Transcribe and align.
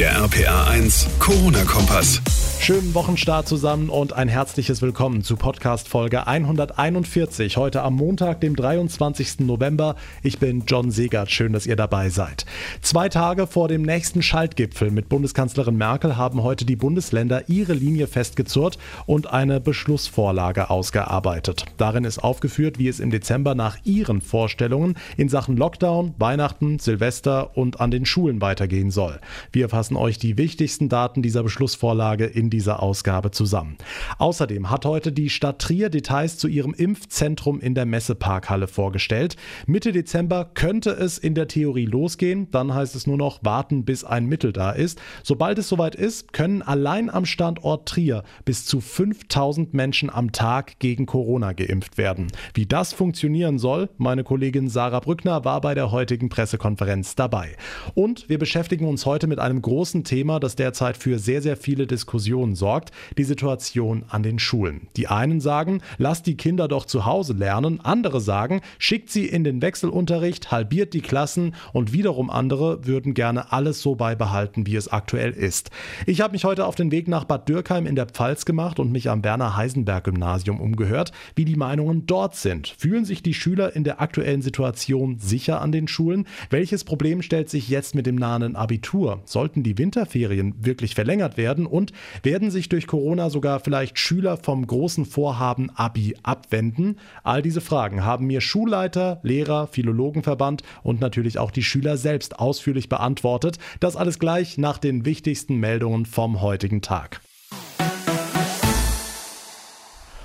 Der 0.00 0.16
RPA 0.16 0.64
1 0.64 1.08
Corona-Kompass. 1.18 2.22
Schönen 2.60 2.92
Wochenstart 2.92 3.48
zusammen 3.48 3.88
und 3.88 4.12
ein 4.12 4.28
herzliches 4.28 4.82
Willkommen 4.82 5.22
zu 5.22 5.36
Podcast 5.36 5.88
Folge 5.88 6.26
141. 6.26 7.56
Heute 7.56 7.80
am 7.80 7.96
Montag, 7.96 8.42
dem 8.42 8.54
23. 8.54 9.40
November. 9.40 9.96
Ich 10.22 10.38
bin 10.38 10.64
John 10.66 10.90
Segert. 10.90 11.30
Schön, 11.30 11.54
dass 11.54 11.66
ihr 11.66 11.76
dabei 11.76 12.10
seid. 12.10 12.44
Zwei 12.82 13.08
Tage 13.08 13.46
vor 13.46 13.68
dem 13.68 13.80
nächsten 13.80 14.20
Schaltgipfel 14.20 14.90
mit 14.90 15.08
Bundeskanzlerin 15.08 15.76
Merkel 15.76 16.18
haben 16.18 16.42
heute 16.42 16.66
die 16.66 16.76
Bundesländer 16.76 17.48
ihre 17.48 17.72
Linie 17.72 18.06
festgezurrt 18.06 18.78
und 19.06 19.32
eine 19.32 19.58
Beschlussvorlage 19.58 20.68
ausgearbeitet. 20.68 21.64
Darin 21.78 22.04
ist 22.04 22.22
aufgeführt, 22.22 22.78
wie 22.78 22.88
es 22.88 23.00
im 23.00 23.10
Dezember 23.10 23.54
nach 23.54 23.78
ihren 23.84 24.20
Vorstellungen 24.20 24.96
in 25.16 25.30
Sachen 25.30 25.56
Lockdown, 25.56 26.14
Weihnachten, 26.18 26.78
Silvester 26.78 27.56
und 27.56 27.80
an 27.80 27.90
den 27.90 28.04
Schulen 28.04 28.42
weitergehen 28.42 28.90
soll. 28.90 29.18
Wir 29.50 29.70
fassen 29.70 29.89
euch 29.96 30.18
die 30.18 30.38
wichtigsten 30.38 30.88
Daten 30.88 31.22
dieser 31.22 31.42
Beschlussvorlage 31.42 32.24
in 32.26 32.50
dieser 32.50 32.82
Ausgabe 32.82 33.30
zusammen. 33.30 33.76
Außerdem 34.18 34.70
hat 34.70 34.84
heute 34.84 35.12
die 35.12 35.30
Stadt 35.30 35.60
Trier 35.60 35.90
Details 35.90 36.38
zu 36.38 36.48
ihrem 36.48 36.74
Impfzentrum 36.74 37.60
in 37.60 37.74
der 37.74 37.86
Messeparkhalle 37.86 38.68
vorgestellt. 38.68 39.36
Mitte 39.66 39.92
Dezember 39.92 40.50
könnte 40.54 40.90
es 40.90 41.18
in 41.18 41.34
der 41.34 41.48
Theorie 41.48 41.86
losgehen, 41.86 42.50
dann 42.50 42.74
heißt 42.74 42.94
es 42.94 43.06
nur 43.06 43.16
noch 43.16 43.40
warten, 43.42 43.84
bis 43.84 44.04
ein 44.04 44.26
Mittel 44.26 44.52
da 44.52 44.70
ist. 44.70 45.00
Sobald 45.22 45.58
es 45.58 45.68
soweit 45.68 45.94
ist, 45.94 46.32
können 46.32 46.62
allein 46.62 47.10
am 47.10 47.24
Standort 47.24 47.88
Trier 47.88 48.22
bis 48.44 48.66
zu 48.66 48.80
5000 48.80 49.74
Menschen 49.74 50.10
am 50.10 50.32
Tag 50.32 50.78
gegen 50.78 51.06
Corona 51.06 51.52
geimpft 51.52 51.98
werden. 51.98 52.28
Wie 52.54 52.66
das 52.66 52.92
funktionieren 52.92 53.58
soll, 53.58 53.88
meine 53.98 54.24
Kollegin 54.24 54.68
Sarah 54.68 55.00
Brückner 55.00 55.44
war 55.44 55.60
bei 55.60 55.74
der 55.74 55.90
heutigen 55.90 56.28
Pressekonferenz 56.28 57.14
dabei. 57.14 57.56
Und 57.94 58.28
wir 58.28 58.38
beschäftigen 58.38 58.86
uns 58.86 59.06
heute 59.06 59.26
mit 59.26 59.38
einem 59.38 59.60
großen 59.60 59.79
Thema, 60.04 60.40
das 60.40 60.56
derzeit 60.56 60.96
für 60.96 61.18
sehr, 61.18 61.40
sehr 61.40 61.56
viele 61.56 61.86
Diskussionen 61.86 62.54
sorgt, 62.54 62.90
die 63.16 63.24
Situation 63.24 64.04
an 64.08 64.22
den 64.22 64.38
Schulen. 64.38 64.88
Die 64.96 65.08
einen 65.08 65.40
sagen, 65.40 65.80
lasst 65.96 66.26
die 66.26 66.36
Kinder 66.36 66.68
doch 66.68 66.84
zu 66.84 67.06
Hause 67.06 67.32
lernen, 67.32 67.80
andere 67.82 68.20
sagen, 68.20 68.60
schickt 68.78 69.10
sie 69.10 69.24
in 69.24 69.42
den 69.42 69.62
Wechselunterricht, 69.62 70.50
halbiert 70.50 70.92
die 70.92 71.00
Klassen 71.00 71.54
und 71.72 71.92
wiederum 71.92 72.28
andere 72.28 72.86
würden 72.86 73.14
gerne 73.14 73.52
alles 73.52 73.80
so 73.80 73.94
beibehalten, 73.94 74.66
wie 74.66 74.76
es 74.76 74.88
aktuell 74.88 75.32
ist. 75.32 75.70
Ich 76.06 76.20
habe 76.20 76.32
mich 76.32 76.44
heute 76.44 76.66
auf 76.66 76.74
den 76.74 76.90
Weg 76.90 77.08
nach 77.08 77.24
Bad 77.24 77.48
Dürkheim 77.48 77.86
in 77.86 77.96
der 77.96 78.06
Pfalz 78.06 78.44
gemacht 78.44 78.78
und 78.78 78.92
mich 78.92 79.08
am 79.08 79.24
Werner 79.24 79.56
Heisenberg 79.56 80.04
Gymnasium 80.04 80.60
umgehört, 80.60 81.12
wie 81.34 81.46
die 81.46 81.56
Meinungen 81.56 82.06
dort 82.06 82.36
sind. 82.36 82.74
Fühlen 82.78 83.06
sich 83.06 83.22
die 83.22 83.34
Schüler 83.34 83.74
in 83.74 83.84
der 83.84 84.02
aktuellen 84.02 84.42
Situation 84.42 85.18
sicher 85.18 85.62
an 85.62 85.72
den 85.72 85.88
Schulen? 85.88 86.26
Welches 86.50 86.84
Problem 86.84 87.22
stellt 87.22 87.48
sich 87.48 87.68
jetzt 87.68 87.94
mit 87.94 88.06
dem 88.06 88.16
nahen 88.16 88.56
Abitur? 88.56 89.22
Sollten 89.24 89.62
die 89.62 89.69
Winterferien 89.78 90.54
wirklich 90.64 90.94
verlängert 90.94 91.36
werden? 91.36 91.66
Und 91.66 91.92
werden 92.22 92.50
sich 92.50 92.68
durch 92.68 92.86
Corona 92.86 93.30
sogar 93.30 93.60
vielleicht 93.60 93.98
Schüler 93.98 94.36
vom 94.36 94.66
großen 94.66 95.04
Vorhaben 95.04 95.70
Abi 95.70 96.16
abwenden? 96.22 96.98
All 97.22 97.42
diese 97.42 97.60
Fragen 97.60 98.04
haben 98.04 98.26
mir 98.26 98.40
Schulleiter, 98.40 99.20
Lehrer, 99.22 99.66
Philologenverband 99.66 100.62
und 100.82 101.00
natürlich 101.00 101.38
auch 101.38 101.50
die 101.50 101.62
Schüler 101.62 101.96
selbst 101.96 102.38
ausführlich 102.38 102.88
beantwortet. 102.88 103.58
Das 103.80 103.96
alles 103.96 104.18
gleich 104.18 104.58
nach 104.58 104.78
den 104.78 105.04
wichtigsten 105.04 105.56
Meldungen 105.56 106.06
vom 106.06 106.40
heutigen 106.40 106.82
Tag. 106.82 107.20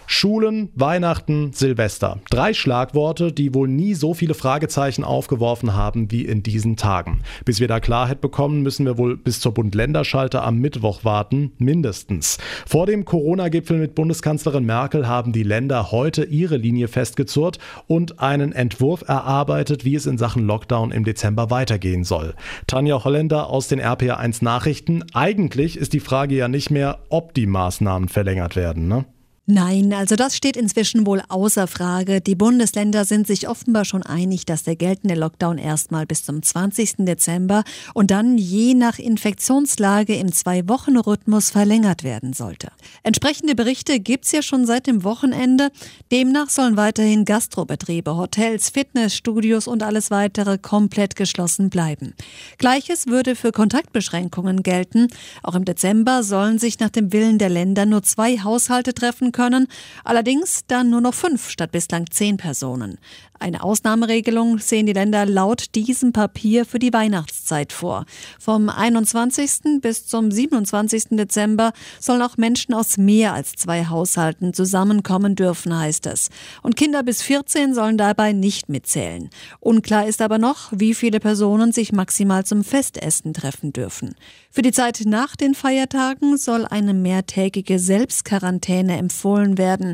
Schulen, 0.07 0.69
Weihnachten, 0.75 1.51
Silvester. 1.53 2.19
Drei 2.29 2.53
Schlagworte, 2.53 3.31
die 3.31 3.53
wohl 3.53 3.67
nie 3.67 3.93
so 3.93 4.13
viele 4.13 4.33
Fragezeichen 4.33 5.03
aufgeworfen 5.03 5.73
haben 5.73 6.11
wie 6.11 6.25
in 6.25 6.43
diesen 6.43 6.75
Tagen. 6.75 7.21
Bis 7.43 7.59
wir 7.59 7.67
da 7.67 7.79
Klarheit 7.79 8.21
bekommen, 8.21 8.61
müssen 8.61 8.85
wir 8.85 8.97
wohl 8.97 9.17
bis 9.17 9.39
zur 9.39 9.53
Bund-Länder-Schalte 9.53 10.41
am 10.41 10.57
Mittwoch 10.57 11.03
warten, 11.03 11.53
mindestens. 11.57 12.37
Vor 12.65 12.85
dem 12.85 13.05
Corona-Gipfel 13.05 13.77
mit 13.77 13.95
Bundeskanzlerin 13.95 14.65
Merkel 14.65 15.07
haben 15.07 15.31
die 15.31 15.43
Länder 15.43 15.91
heute 15.91 16.23
ihre 16.23 16.57
Linie 16.57 16.87
festgezurrt 16.87 17.59
und 17.87 18.19
einen 18.19 18.51
Entwurf 18.51 19.03
erarbeitet, 19.07 19.85
wie 19.85 19.95
es 19.95 20.05
in 20.05 20.17
Sachen 20.17 20.45
Lockdown 20.45 20.91
im 20.91 21.03
Dezember 21.03 21.49
weitergehen 21.49 22.03
soll. 22.03 22.35
Tanja 22.67 23.03
Holländer 23.03 23.49
aus 23.49 23.67
den 23.67 23.81
RPA1 23.81 24.43
Nachrichten. 24.43 25.03
Eigentlich 25.13 25.77
ist 25.77 25.93
die 25.93 25.99
Frage 25.99 26.35
ja 26.35 26.47
nicht 26.47 26.69
mehr, 26.69 26.99
ob 27.09 27.33
die 27.33 27.47
Maßnahmen 27.47 28.09
verlängert 28.09 28.55
werden, 28.55 28.87
ne? 28.87 29.05
Nein, 29.47 29.93
also 29.93 30.15
das 30.15 30.35
steht 30.35 30.57
inzwischen 30.57 31.05
wohl 31.05 31.21
außer 31.29 31.67
Frage. 31.67 32.19
Die 32.19 32.33
Bundesländer 32.33 33.05
sind 33.05 33.27
sich 33.27 33.47
offenbar 33.47 33.85
schon 33.85 34.01
einig, 34.01 34.47
dass 34.47 34.63
der 34.63 34.75
geltende 34.75 35.13
Lockdown 35.13 35.59
erstmal 35.59 36.07
bis 36.07 36.23
zum 36.23 36.41
20. 36.41 37.05
Dezember 37.05 37.63
und 37.93 38.09
dann 38.09 38.39
je 38.39 38.73
nach 38.73 38.97
Infektionslage 38.97 40.15
im 40.15 40.31
Zwei-Wochen-Rhythmus 40.31 41.51
verlängert 41.51 42.03
werden 42.03 42.33
sollte. 42.33 42.69
Entsprechende 43.03 43.53
Berichte 43.53 43.99
gibt's 43.99 44.31
ja 44.31 44.41
schon 44.41 44.65
seit 44.65 44.87
dem 44.87 45.03
Wochenende. 45.03 45.69
Demnach 46.11 46.49
sollen 46.49 46.75
weiterhin 46.75 47.23
Gastrobetriebe, 47.23 48.17
Hotels, 48.17 48.71
Fitnessstudios 48.71 49.67
und 49.67 49.83
alles 49.83 50.09
weitere 50.09 50.57
komplett 50.57 51.15
geschlossen 51.15 51.69
bleiben. 51.69 52.15
Gleiches 52.57 53.05
würde 53.05 53.35
für 53.35 53.51
Kontaktbeschränkungen 53.51 54.63
gelten. 54.63 55.07
Auch 55.43 55.53
im 55.53 55.65
Dezember 55.65 56.23
sollen 56.23 56.57
sich 56.57 56.79
nach 56.79 56.89
dem 56.89 57.13
Willen 57.13 57.37
der 57.37 57.49
Länder 57.49 57.85
nur 57.85 58.01
zwei 58.01 58.39
Haushalte 58.39 58.95
treffen 58.95 59.33
können, 59.35 59.67
allerdings 60.03 60.65
dann 60.65 60.89
nur 60.89 61.01
noch 61.01 61.13
fünf 61.13 61.49
statt 61.49 61.71
bislang 61.71 62.09
zehn 62.09 62.37
Personen. 62.37 62.97
Eine 63.37 63.63
Ausnahmeregelung 63.63 64.59
sehen 64.59 64.85
die 64.85 64.93
Länder 64.93 65.25
laut 65.25 65.75
diesem 65.75 66.13
Papier 66.13 66.65
für 66.65 66.79
die 66.79 66.93
Weihnachtszeit 66.93 67.73
vor. 67.73 68.05
Vom 68.39 68.69
21. 68.69 69.81
bis 69.81 70.07
zum 70.07 70.31
27. 70.31 71.09
Dezember 71.11 71.73
sollen 71.99 72.21
auch 72.21 72.37
Menschen 72.37 72.73
aus 72.73 72.97
mehr 72.97 73.33
als 73.33 73.53
zwei 73.53 73.85
Haushalten 73.87 74.53
zusammenkommen 74.53 75.35
dürfen, 75.35 75.77
heißt 75.77 76.05
es. 76.07 76.29
Und 76.61 76.77
Kinder 76.77 77.03
bis 77.03 77.21
14 77.21 77.73
sollen 77.73 77.97
dabei 77.97 78.31
nicht 78.31 78.69
mitzählen. 78.69 79.29
Unklar 79.59 80.07
ist 80.07 80.21
aber 80.21 80.37
noch, 80.37 80.71
wie 80.71 80.93
viele 80.93 81.19
Personen 81.19 81.73
sich 81.73 81.91
maximal 81.91 82.45
zum 82.45 82.63
Festessen 82.63 83.33
treffen 83.33 83.73
dürfen. 83.73 84.15
Für 84.49 84.61
die 84.61 84.71
Zeit 84.71 85.01
nach 85.05 85.35
den 85.35 85.53
Feiertagen 85.53 86.37
soll 86.37 86.65
eine 86.65 86.93
mehrtägige 86.93 87.79
Selbstquarantäne 87.79 88.97
empfohlen 88.97 89.57
werden. 89.57 89.93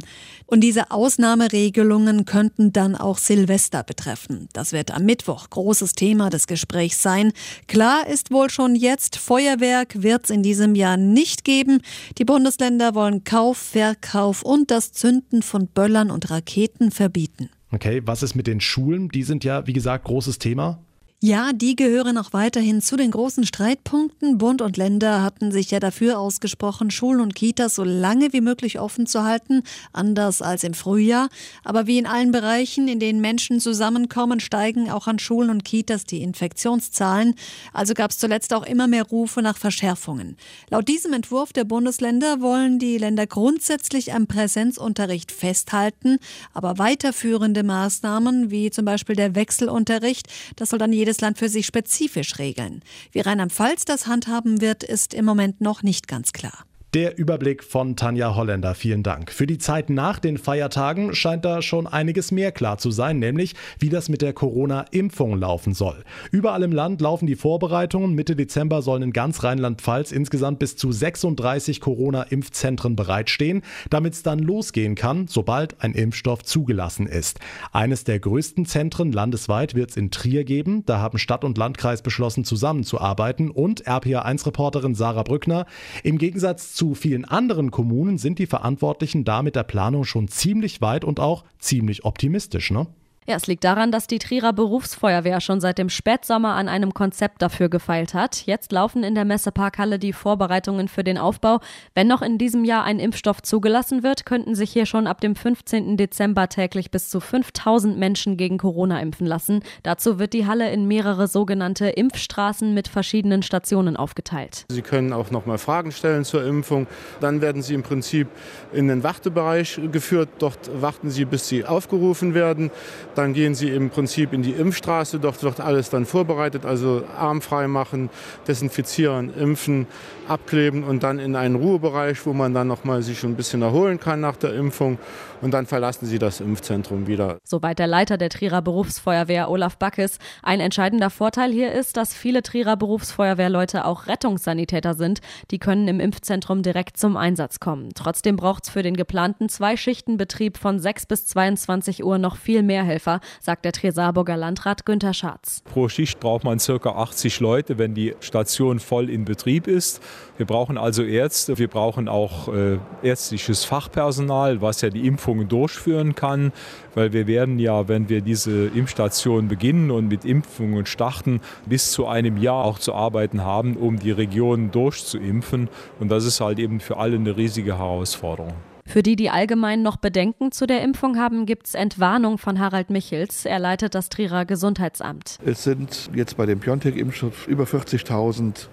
Und 0.51 0.59
diese 0.59 0.91
Ausnahmeregelungen 0.91 2.25
könnten 2.25 2.73
dann 2.73 2.97
auch 2.97 3.19
Silvester 3.19 3.84
betreffen. 3.84 4.50
Das 4.51 4.73
wird 4.73 4.91
am 4.91 5.06
Mittwoch 5.06 5.50
großes 5.50 5.94
Thema 5.94 6.29
des 6.29 6.45
Gesprächs 6.45 7.01
sein. 7.01 7.31
Klar 7.67 8.06
ist 8.06 8.31
wohl 8.31 8.50
schon 8.50 8.75
jetzt, 8.75 9.16
Feuerwerk 9.16 10.03
wird 10.03 10.25
es 10.25 10.29
in 10.29 10.44
diesem 10.44 10.75
Jahr 10.75 10.97
nicht 10.97 11.45
geben. 11.45 11.79
Die 12.17 12.25
Bundesländer 12.25 12.95
wollen 12.95 13.23
Kauf, 13.23 13.57
Verkauf 13.59 14.44
und 14.44 14.72
das 14.72 14.91
Zünden 14.91 15.41
von 15.41 15.67
Böllern 15.67 16.11
und 16.11 16.29
Raketen 16.29 16.91
verbieten. 16.91 17.50
Okay, 17.72 18.01
was 18.03 18.22
ist 18.22 18.35
mit 18.35 18.45
den 18.45 18.59
Schulen? 18.59 19.07
Die 19.07 19.23
sind 19.23 19.45
ja, 19.45 19.66
wie 19.67 19.73
gesagt, 19.73 20.03
großes 20.03 20.38
Thema. 20.38 20.84
Ja, 21.23 21.53
die 21.53 21.75
gehören 21.75 22.17
auch 22.17 22.33
weiterhin 22.33 22.81
zu 22.81 22.97
den 22.97 23.11
großen 23.11 23.45
Streitpunkten. 23.45 24.39
Bund 24.39 24.59
und 24.59 24.75
Länder 24.75 25.21
hatten 25.21 25.51
sich 25.51 25.69
ja 25.69 25.79
dafür 25.79 26.17
ausgesprochen, 26.17 26.89
Schulen 26.89 27.21
und 27.21 27.35
Kitas 27.35 27.75
so 27.75 27.83
lange 27.83 28.33
wie 28.33 28.41
möglich 28.41 28.79
offen 28.79 29.05
zu 29.05 29.23
halten, 29.23 29.61
anders 29.93 30.41
als 30.41 30.63
im 30.63 30.73
Frühjahr. 30.73 31.29
Aber 31.63 31.85
wie 31.85 31.99
in 31.99 32.07
allen 32.07 32.31
Bereichen, 32.31 32.87
in 32.87 32.99
denen 32.99 33.21
Menschen 33.21 33.59
zusammenkommen, 33.59 34.39
steigen 34.39 34.89
auch 34.89 35.05
an 35.05 35.19
Schulen 35.19 35.51
und 35.51 35.63
Kitas 35.63 36.05
die 36.05 36.23
Infektionszahlen. 36.23 37.35
Also 37.71 37.93
gab 37.93 38.09
es 38.09 38.17
zuletzt 38.17 38.51
auch 38.51 38.65
immer 38.65 38.87
mehr 38.87 39.03
Rufe 39.03 39.43
nach 39.43 39.57
Verschärfungen. 39.57 40.37
Laut 40.71 40.87
diesem 40.87 41.13
Entwurf 41.13 41.53
der 41.53 41.65
Bundesländer 41.65 42.41
wollen 42.41 42.79
die 42.79 42.97
Länder 42.97 43.27
grundsätzlich 43.27 44.11
am 44.11 44.25
Präsenzunterricht 44.25 45.31
festhalten, 45.31 46.17
aber 46.51 46.79
weiterführende 46.79 47.61
Maßnahmen 47.61 48.49
wie 48.49 48.71
zum 48.71 48.85
Beispiel 48.85 49.15
der 49.15 49.35
Wechselunterricht, 49.35 50.25
das 50.55 50.71
soll 50.71 50.79
dann 50.79 50.91
jedes 50.91 51.10
jedes 51.11 51.19
Land 51.22 51.38
für 51.38 51.49
sich 51.49 51.66
spezifisch 51.66 52.39
regeln. 52.39 52.81
Wie 53.11 53.19
Rheinland-Pfalz 53.19 53.83
das 53.83 54.07
handhaben 54.07 54.61
wird, 54.61 54.83
ist 54.83 55.13
im 55.13 55.25
Moment 55.25 55.59
noch 55.59 55.84
nicht 55.84 56.08
ganz 56.08 56.31
klar. 56.31 56.66
Der 56.93 57.17
Überblick 57.17 57.64
von 57.64 57.96
Tanja 57.96 58.35
Holländer, 58.35 58.76
vielen 58.76 59.02
Dank. 59.02 59.32
Für 59.32 59.47
die 59.47 59.58
Zeit 59.58 59.90
nach 59.90 60.20
den 60.20 60.38
Feiertagen 60.38 61.16
scheint 61.16 61.46
da 61.46 61.61
schon 61.61 61.88
einiges 61.88 62.32
mehr 62.32 62.52
klar 62.52 62.79
zu 62.79 62.91
sein, 62.91 63.17
nämlich 63.17 63.55
wie 63.79 63.88
das 63.88 64.09
mit 64.09 64.22
der 64.22 64.34
Corona-Impfung 64.34 65.40
laufen 65.40 65.73
soll. 65.73 66.03
Überall 66.32 66.64
im 66.64 66.73
Land 66.73 66.99
laufen 66.99 67.28
die 67.28 67.38
Vorbereitungen. 67.38 68.14
Mitte 68.14 68.35
Dezember 68.35 68.82
sollen 68.82 69.03
in 69.03 69.14
ganz 69.14 69.41
Rheinland-Pfalz 69.41 70.11
insgesamt 70.11 70.59
bis 70.59 70.76
zu 70.76 70.91
36 70.91 71.79
Corona-Impfzentren 71.79 72.97
bereitstehen, 72.97 73.61
damit 73.90 74.16
es 74.16 74.23
dann 74.23 74.40
losgehen 74.40 74.96
kann, 74.96 75.28
sobald 75.29 75.82
ein 75.82 75.94
Impfstoff 75.94 76.44
zugelassen 76.44 77.08
ist. 77.08 77.40
Eines 77.72 78.03
der 78.03 78.20
größten 78.20 78.66
Zentren 78.66 79.14
landesweit 79.14 79.76
wird 79.76 79.91
es 79.91 79.96
in 79.96 80.11
Trier 80.11 80.44
geben. 80.44 80.84
Da 80.85 80.99
haben 80.99 81.20
Stadt 81.20 81.46
und 81.46 81.58
Landkreis 81.58 82.02
beschlossen, 82.02 82.44
zusammenzuarbeiten. 82.44 83.49
Und 83.49 83.87
RPA1-Reporterin 83.87 84.94
Sarah 84.94 85.23
Brückner, 85.23 85.66
im 86.03 86.17
Gegensatz 86.17 86.73
zu 86.73 86.80
zu 86.81 86.95
vielen 86.95 87.25
anderen 87.25 87.69
Kommunen 87.69 88.17
sind 88.17 88.39
die 88.39 88.47
Verantwortlichen 88.47 89.23
da 89.23 89.43
mit 89.43 89.55
der 89.55 89.61
Planung 89.61 90.03
schon 90.03 90.28
ziemlich 90.28 90.81
weit 90.81 91.05
und 91.05 91.19
auch 91.19 91.43
ziemlich 91.59 92.05
optimistisch, 92.05 92.72
ne? 92.72 92.87
Ja, 93.28 93.35
es 93.35 93.46
liegt 93.46 93.64
daran, 93.64 93.91
dass 93.91 94.08
die 94.08 94.18
Trierer 94.18 94.52
Berufsfeuerwehr 94.52 95.41
schon 95.41 95.62
seit 95.62 95.78
dem 95.78 95.90
Spätsommer 95.90 96.56
an 96.56 96.68
einem 96.68 96.91
Konzept 96.91 97.44
dafür 97.44 97.70
gefeilt 97.70 98.16
hat. 98.16 98.47
Jetzt 98.47 98.72
laufen 98.72 99.03
in 99.03 99.14
der 99.14 99.26
Messeparkhalle 99.26 100.00
die 100.00 100.12
Vorbereitungen 100.12 100.88
für 100.88 101.03
den 101.03 101.20
Aufbau. 101.20 101.59
Wenn 101.94 102.08
noch 102.08 102.23
in 102.23 102.40
diesem 102.40 102.66
Jahr 102.66 102.84
ein 102.84 102.97
Impfstoff 102.97 103.44
zugelassen 103.44 104.02
wird, 104.02 104.26
könnten 104.26 104.56
sich 104.56 104.72
hier 104.72 104.88
schon 104.88 105.06
ab 105.06 105.22
dem 105.22 105.35
15. 105.35 105.97
Dezember 105.97 106.50
täglich 106.50 106.90
bis 106.90 107.12
zu 107.12 107.20
5000 107.20 107.96
Menschen 107.96 108.38
gegen 108.38 108.58
Corona 108.58 109.00
impfen 109.00 109.28
lassen. 109.28 109.62
Dazu 109.84 110.18
wird 110.18 110.34
die 110.34 110.47
Halle 110.47 110.72
in 110.72 110.88
mehrere 110.88 111.28
sogenannte 111.28 111.90
Impfstraßen 111.90 112.73
mit 112.73 112.88
verschiedenen 112.88 113.44
Stationen 113.44 113.97
aufgeteilt. 113.97 114.66
Sie 114.70 114.82
können 114.82 115.14
auch 115.14 115.29
noch 115.29 115.46
mal 115.46 115.59
Fragen 115.59 115.91
stellen 115.91 116.26
zur 116.26 116.44
Impfung. 116.44 116.88
Dann 117.20 117.40
werden 117.41 117.62
Sie 117.62 117.76
im 117.76 117.84
Prinzip 117.84 118.29
in 118.73 118.88
den 118.88 119.03
Wartebereich 119.03 119.79
geführt. 119.91 120.29
Dort 120.40 120.72
warten 120.82 121.12
Sie, 121.12 121.26
bis 121.26 121.47
Sie 121.47 121.66
aufgerufen 121.66 122.34
werden. 122.34 122.72
Dann 123.16 123.34
gehen 123.34 123.55
Sie 123.55 123.69
im 123.69 123.90
Prinzip 123.90 124.34
in 124.34 124.41
die 124.41 124.52
Impfstraße. 124.52 125.19
Dort 125.19 125.43
wird 125.43 125.59
alles 125.59 125.90
dann 125.90 126.05
vorbereitet, 126.05 126.66
also 126.66 127.03
Arm 127.17 127.41
frei 127.41 127.67
machen, 127.67 128.09
desinfizieren, 128.47 129.34
impfen, 129.34 129.87
abkleben 130.28 130.84
und 130.84 131.03
dann 131.03 131.19
in 131.19 131.35
einen 131.35 131.55
Ruhebereich, 131.55 132.25
wo 132.25 132.34
man 132.34 132.53
dann 132.53 132.67
noch 132.67 132.84
mal 132.84 133.02
sich 133.02 133.23
ein 133.23 133.35
bisschen 133.35 133.61
erholen 133.61 133.99
kann 133.99 134.22
nach 134.22 134.35
der 134.35 134.53
Impfung. 134.53 134.97
Und 135.41 135.52
dann 135.52 135.66
verlassen 135.66 136.05
Sie 136.05 136.20
das 136.20 136.40
Impfzentrum 136.40 137.08
wieder. 137.08 137.40
Soweit 137.43 137.79
der 137.79 137.88
Leiter 137.88 138.17
der 138.17 138.29
Trierer 138.29 138.61
Berufsfeuerwehr 138.61 139.49
Olaf 139.49 139.78
Backes. 139.78 140.20
Ein 140.43 140.59
entscheidender 140.59 141.09
Vorteil 141.09 141.52
hier 141.52 141.72
ist, 141.72 141.97
dass 141.97 142.14
viele 142.14 142.43
Trierer 142.43 142.78
Berufsfeuerwehrleute 142.78 143.85
auch 143.85 144.08
Rettungssanitäter 144.08 144.93
sind. 144.93 145.22
Die 145.49 145.58
können 145.58 145.88
im 145.88 145.99
Impfzentrum 145.99 146.61
direkt 146.61 146.97
zum 146.97 147.17
Einsatz 147.17 147.59
kommen. 147.59 147.90
Trotzdem 147.96 148.35
braucht 148.35 148.66
es 148.66 148.70
für 148.70 148.84
den 148.84 148.96
geplanten 148.96 149.49
Zwei-Schichten-Betrieb 149.49 150.58
von 150.58 150.79
6 150.79 151.08
bis 151.08 151.26
22 151.26 152.03
Uhr 152.03 152.20
noch 152.20 152.35
viel 152.35 152.61
mehr 152.61 152.84
Helfer, 152.84 153.20
sagt 153.40 153.66
der 153.66 153.72
Tresaburger 153.72 154.37
Landrat 154.37 154.85
Günther 154.85 155.14
Schatz. 155.14 155.64
Pro 155.66 155.90
Schicht 155.90 156.20
braucht 156.20 156.44
man 156.44 156.59
circa 156.59 156.91
80 156.91 157.40
Leute, 157.40 157.78
wenn 157.79 157.96
die 157.96 158.16
Station 158.20 158.79
voll 158.79 159.09
in 159.09 159.26
Betrieb 159.26 159.67
ist. 159.67 160.02
Wir 160.37 160.46
brauchen 160.46 160.78
also 160.78 161.03
Ärzte, 161.03 161.58
wir 161.58 161.67
brauchen 161.67 162.08
auch 162.08 162.47
äh, 162.47 162.79
ärztliches 163.03 163.64
Fachpersonal, 163.64 164.61
was 164.61 164.82
ja 164.82 164.90
die 164.90 165.05
Impfungen 165.31 165.47
durchführen 165.47 166.16
kann, 166.16 166.51
weil 166.93 167.13
wir 167.13 167.25
werden 167.25 167.57
ja, 167.57 167.87
wenn 167.87 168.09
wir 168.09 168.22
diese 168.22 168.67
Impfstation 168.67 169.47
beginnen 169.47 169.89
und 169.89 170.07
mit 170.07 170.25
Impfungen 170.25 170.85
starten, 170.85 171.39
bis 171.66 171.91
zu 171.91 172.07
einem 172.07 172.37
Jahr 172.37 172.66
auch 172.66 172.79
zu 172.79 172.93
arbeiten 172.93 173.43
haben, 173.43 173.78
um 173.78 173.97
die 173.97 174.11
Region 174.11 174.72
durchzuimpfen. 174.72 175.69
Und 175.99 176.09
das 176.09 176.25
ist 176.25 176.41
halt 176.41 176.59
eben 176.59 176.79
für 176.79 176.97
alle 176.97 177.16
eine 177.16 177.37
riesige 177.37 177.78
Herausforderung. 177.78 178.53
Für 178.85 179.03
die, 179.03 179.16
die 179.16 179.29
allgemein 179.29 179.83
noch 179.83 179.95
Bedenken 179.95 180.51
zu 180.51 180.67
der 180.67 180.81
Impfung 180.81 181.17
haben, 181.17 181.45
gibt 181.45 181.67
es 181.67 181.75
Entwarnung 181.75 182.37
von 182.37 182.59
Harald 182.59 182.89
Michels. 182.89 183.45
Er 183.45 183.59
leitet 183.59 183.95
das 183.95 184.09
Trierer 184.09 184.43
Gesundheitsamt. 184.43 185.37
Es 185.45 185.63
sind 185.63 186.09
jetzt 186.13 186.35
bei 186.35 186.45
dem 186.45 186.59
BioNTech-Impfstoff 186.59 187.47
über 187.47 187.63
40.000 187.63 188.67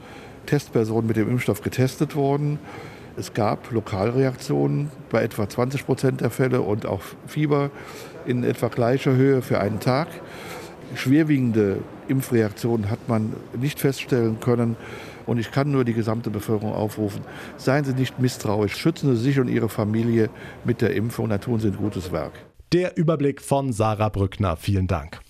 Testpersonen 0.47 1.07
mit 1.07 1.17
dem 1.17 1.31
Impfstoff 1.31 1.63
getestet 1.63 2.17
worden. 2.17 2.59
Es 3.19 3.35
gab 3.35 3.73
Lokalreaktionen 3.73 4.93
bei 5.11 5.25
etwa 5.25 5.49
20 5.49 5.87
Prozent 5.87 6.21
der 6.21 6.31
Fälle 6.31 6.61
und 6.61 6.87
auch 6.87 7.01
Fieber 7.27 7.73
in 8.27 8.45
etwa 8.45 8.69
gleicher 8.69 9.17
Höhe 9.17 9.43
für 9.43 9.59
einen 9.59 9.81
Tag. 9.81 10.07
Schwerwiegende 10.95 11.79
Impfreaktionen 12.07 12.89
hat 12.89 13.09
man 13.09 13.33
nicht 13.61 13.81
feststellen 13.81 14.39
können. 14.39 14.77
Und 15.27 15.39
ich 15.39 15.51
kann 15.51 15.73
nur 15.73 15.85
die 15.85 15.95
gesamte 15.95 16.31
Bevölkerung 16.31 16.73
aufrufen, 16.73 17.23
seien 17.57 17.85
Sie 17.85 17.93
nicht 17.93 18.21
misstrauisch, 18.21 18.77
schützen 18.77 19.17
Sie 19.17 19.23
sich 19.23 19.41
und 19.41 19.49
Ihre 19.49 19.69
Familie 19.69 20.31
mit 20.65 20.81
der 20.81 20.95
Impfung, 20.95 21.29
dann 21.29 21.41
tun 21.41 21.59
Sie 21.59 21.69
ein 21.69 21.77
gutes 21.77 22.13
Werk. 22.13 22.33
Der 22.73 22.97
Überblick 22.97 23.43
von 23.43 23.73
Sarah 23.73 24.11
Brückner. 24.11 24.57
Vielen 24.57 24.87
Dank. 24.87 25.21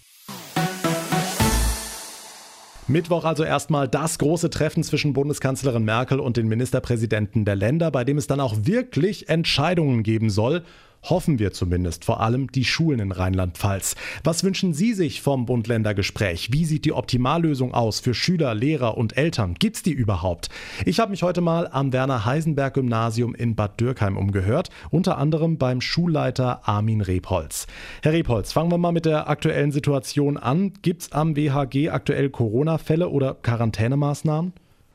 Mittwoch 2.88 3.24
also 3.24 3.44
erstmal 3.44 3.86
das 3.86 4.18
große 4.18 4.48
Treffen 4.48 4.82
zwischen 4.82 5.12
Bundeskanzlerin 5.12 5.84
Merkel 5.84 6.20
und 6.20 6.38
den 6.38 6.48
Ministerpräsidenten 6.48 7.44
der 7.44 7.54
Länder, 7.54 7.90
bei 7.90 8.02
dem 8.02 8.16
es 8.16 8.26
dann 8.26 8.40
auch 8.40 8.56
wirklich 8.62 9.28
Entscheidungen 9.28 10.02
geben 10.02 10.30
soll. 10.30 10.62
Hoffen 11.04 11.38
wir 11.38 11.52
zumindest, 11.52 12.04
vor 12.04 12.20
allem 12.20 12.50
die 12.50 12.64
Schulen 12.64 13.00
in 13.00 13.12
Rheinland-Pfalz. 13.12 13.94
Was 14.24 14.44
wünschen 14.44 14.74
Sie 14.74 14.94
sich 14.94 15.22
vom 15.22 15.46
Bund-Länder-Gespräch? 15.46 16.52
Wie 16.52 16.64
sieht 16.64 16.84
die 16.84 16.92
Optimallösung 16.92 17.72
aus 17.72 18.00
für 18.00 18.14
Schüler, 18.14 18.54
Lehrer 18.54 18.98
und 18.98 19.16
Eltern? 19.16 19.54
Gibt's 19.54 19.82
die 19.82 19.92
überhaupt? 19.92 20.48
Ich 20.84 21.00
habe 21.00 21.10
mich 21.10 21.22
heute 21.22 21.40
mal 21.40 21.68
am 21.70 21.92
Werner-Heisenberg-Gymnasium 21.92 23.34
in 23.34 23.54
Bad 23.54 23.80
Dürkheim 23.80 24.16
umgehört, 24.16 24.70
unter 24.90 25.18
anderem 25.18 25.56
beim 25.56 25.80
Schulleiter 25.80 26.68
Armin 26.68 27.00
Rebholz. 27.00 27.66
Herr 28.02 28.12
Rebholz, 28.12 28.52
fangen 28.52 28.70
wir 28.70 28.78
mal 28.78 28.92
mit 28.92 29.06
der 29.06 29.28
aktuellen 29.28 29.72
Situation 29.72 30.36
an. 30.36 30.72
Gibt's 30.82 31.12
am 31.12 31.36
WHG 31.36 31.90
aktuell 31.90 32.28
Corona-Fälle 32.30 33.08
oder 33.08 33.34
Quarantänemaßnahmen? 33.34 34.52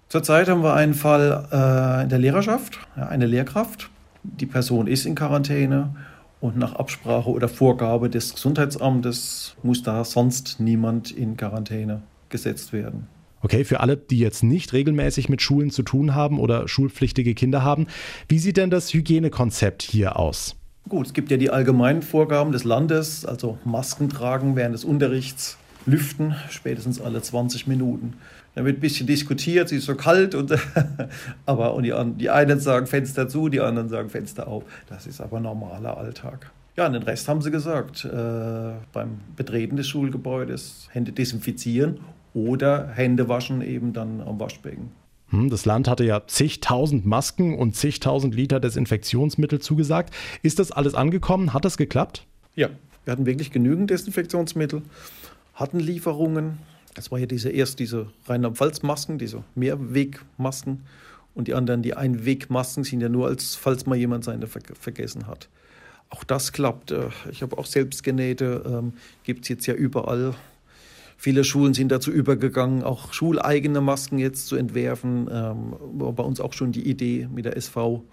Zurzeit 0.10 0.48
haben 0.48 0.62
wir 0.62 0.76
einen 0.76 0.94
Fall 0.94 1.48
äh, 1.52 2.04
in 2.04 2.10
der 2.10 2.20
Lehrerschaft, 2.20 2.78
ja, 2.96 3.08
eine 3.08 3.26
Lehrkraft, 3.26 3.90
die 4.24 4.46
Person 4.46 4.88
ist 4.88 5.06
in 5.06 5.16
Quarantäne 5.16 5.96
und 6.40 6.58
nach 6.58 6.74
Absprache 6.74 7.30
oder 7.30 7.48
Vorgabe 7.48 8.10
des 8.10 8.34
Gesundheitsamtes 8.34 9.56
muss 9.64 9.84
da 9.84 10.04
sonst 10.04 10.60
niemand 10.60 11.12
in 11.12 11.38
Quarantäne 11.38 12.02
gesetzt 12.30 12.74
werden. 12.74 13.08
Okay, 13.42 13.66
für 13.66 13.82
alle, 13.82 13.98
die 13.98 14.20
jetzt 14.20 14.42
nicht 14.44 14.72
regelmäßig 14.72 15.28
mit 15.28 15.42
Schulen 15.42 15.70
zu 15.70 15.84
tun 15.84 16.16
haben 16.16 16.40
oder 16.40 16.68
schulpflichtige 16.68 17.36
Kinder 17.36 17.62
haben, 17.62 17.88
wie 18.30 18.40
sieht 18.40 18.56
denn 18.56 18.70
das 18.70 18.94
Hygienekonzept 18.94 19.84
hier 19.84 20.18
aus? 20.18 20.56
Gut, 20.88 21.08
es 21.08 21.14
gibt 21.14 21.30
ja 21.32 21.38
die 21.38 21.50
allgemeinen 21.50 22.02
Vorgaben 22.02 22.52
des 22.52 22.64
Landes, 22.64 23.26
also 23.26 23.58
Masken 23.66 24.10
tragen 24.10 24.56
während 24.56 24.74
des 24.74 24.86
Unterrichts, 24.86 25.58
lüften 25.86 26.36
spätestens 26.50 27.02
alle 27.02 27.22
20 27.22 27.68
Minuten. 27.68 28.14
Da 28.56 28.64
wird 28.64 28.78
ein 28.78 28.82
bisschen 28.82 29.08
diskutiert, 29.08 29.70
sie 29.70 29.78
ist 29.78 29.86
so 29.86 29.96
kalt 29.96 30.36
und 30.36 30.56
aber 31.46 31.74
und 31.74 31.84
die, 31.84 31.94
die 32.20 32.30
einen 32.30 32.60
sagen 32.60 32.86
Fenster 32.86 33.28
zu, 33.28 33.50
die 33.50 33.60
anderen 33.60 33.90
sagen 33.90 34.10
Fenster 34.10 34.48
auf. 34.48 34.64
Das 34.88 35.08
ist 35.08 35.22
aber 35.22 35.40
normaler 35.40 35.98
Alltag. 35.98 36.52
Ja, 36.76 36.88
und 36.88 36.94
den 36.94 37.04
Rest 37.04 37.28
haben 37.28 37.42
sie 37.42 37.52
gesagt. 37.52 38.06
Äh, 38.06 38.74
beim 38.92 39.20
Betreten 39.36 39.76
des 39.76 39.88
Schulgebäudes 39.88 40.88
Hände 40.92 41.12
desinfizieren 41.12 42.00
oder 42.34 42.90
Hände 42.90 43.30
waschen 43.30 43.62
eben 43.62 43.94
dann 43.94 44.22
am 44.22 44.40
Waschbecken. 44.40 44.92
Hm, 45.30 45.50
das 45.50 45.66
Land 45.66 45.88
hatte 45.88 46.04
ja 46.04 46.26
zigtausend 46.28 47.06
Masken 47.06 47.58
und 47.58 47.76
zigtausend 47.76 48.36
Liter 48.36 48.60
Desinfektionsmittel 48.60 49.60
zugesagt. 49.60 50.14
Ist 50.42 50.60
das 50.60 50.72
alles 50.72 50.94
angekommen? 50.94 51.54
Hat 51.54 51.66
das 51.66 51.78
geklappt? 51.78 52.26
Ja, 52.56 52.70
wir 53.06 53.12
hatten 53.12 53.26
wirklich 53.26 53.52
genügend 53.52 53.90
Desinfektionsmittel, 53.90 54.84
hatten 55.56 55.80
Lieferungen, 55.80 56.60
das 56.96 57.12
war 57.12 57.20
ja 57.20 57.26
diese 57.26 57.50
erst 57.50 57.80
diese 57.80 58.08
Rheinland-Pfalz-Masken, 58.28 59.18
diese 59.18 59.44
Mehrwegmasken. 59.56 60.84
Und 61.36 61.48
die 61.48 61.56
anderen, 61.56 61.82
die 61.82 61.96
Einwegmasken, 61.96 62.84
sind 62.84 63.02
ja 63.02 63.10
nur 63.10 63.28
als, 63.28 63.56
falls 63.56 63.86
mal 63.86 63.96
jemand 63.96 64.24
seine 64.24 64.46
ver 64.46 64.62
vergessen 64.80 65.26
hat. 65.26 65.50
Auch 66.10 66.24
das 66.24 66.52
klappt. 66.52 66.92
Äh, 66.92 67.10
ich 67.32 67.42
habe 67.42 67.58
auch 67.58 67.66
selbst 67.66 68.04
genähte, 68.04 68.64
ähm, 68.68 68.94
gibt 69.24 69.44
es 69.44 69.50
jetzt 69.50 69.66
ja 69.66 69.74
überall. 69.74 70.36
Viele 71.18 71.44
Schulen 71.44 71.74
sind 71.74 71.92
dazu 71.92 72.12
übergegangen, 72.12 72.84
auch 72.84 73.14
schuleigene 73.14 73.82
Masken 73.82 74.20
jetzt 74.20 74.48
zu 74.48 74.56
entwerfen. 74.56 75.28
Ähm, 75.32 75.74
war 75.94 76.14
bei 76.14 76.24
uns 76.24 76.40
auch 76.40 76.54
schon 76.54 76.72
die 76.72 76.88
Idee 76.88 77.28
mit 77.34 77.46
der 77.46 77.58
SV. 77.58 78.04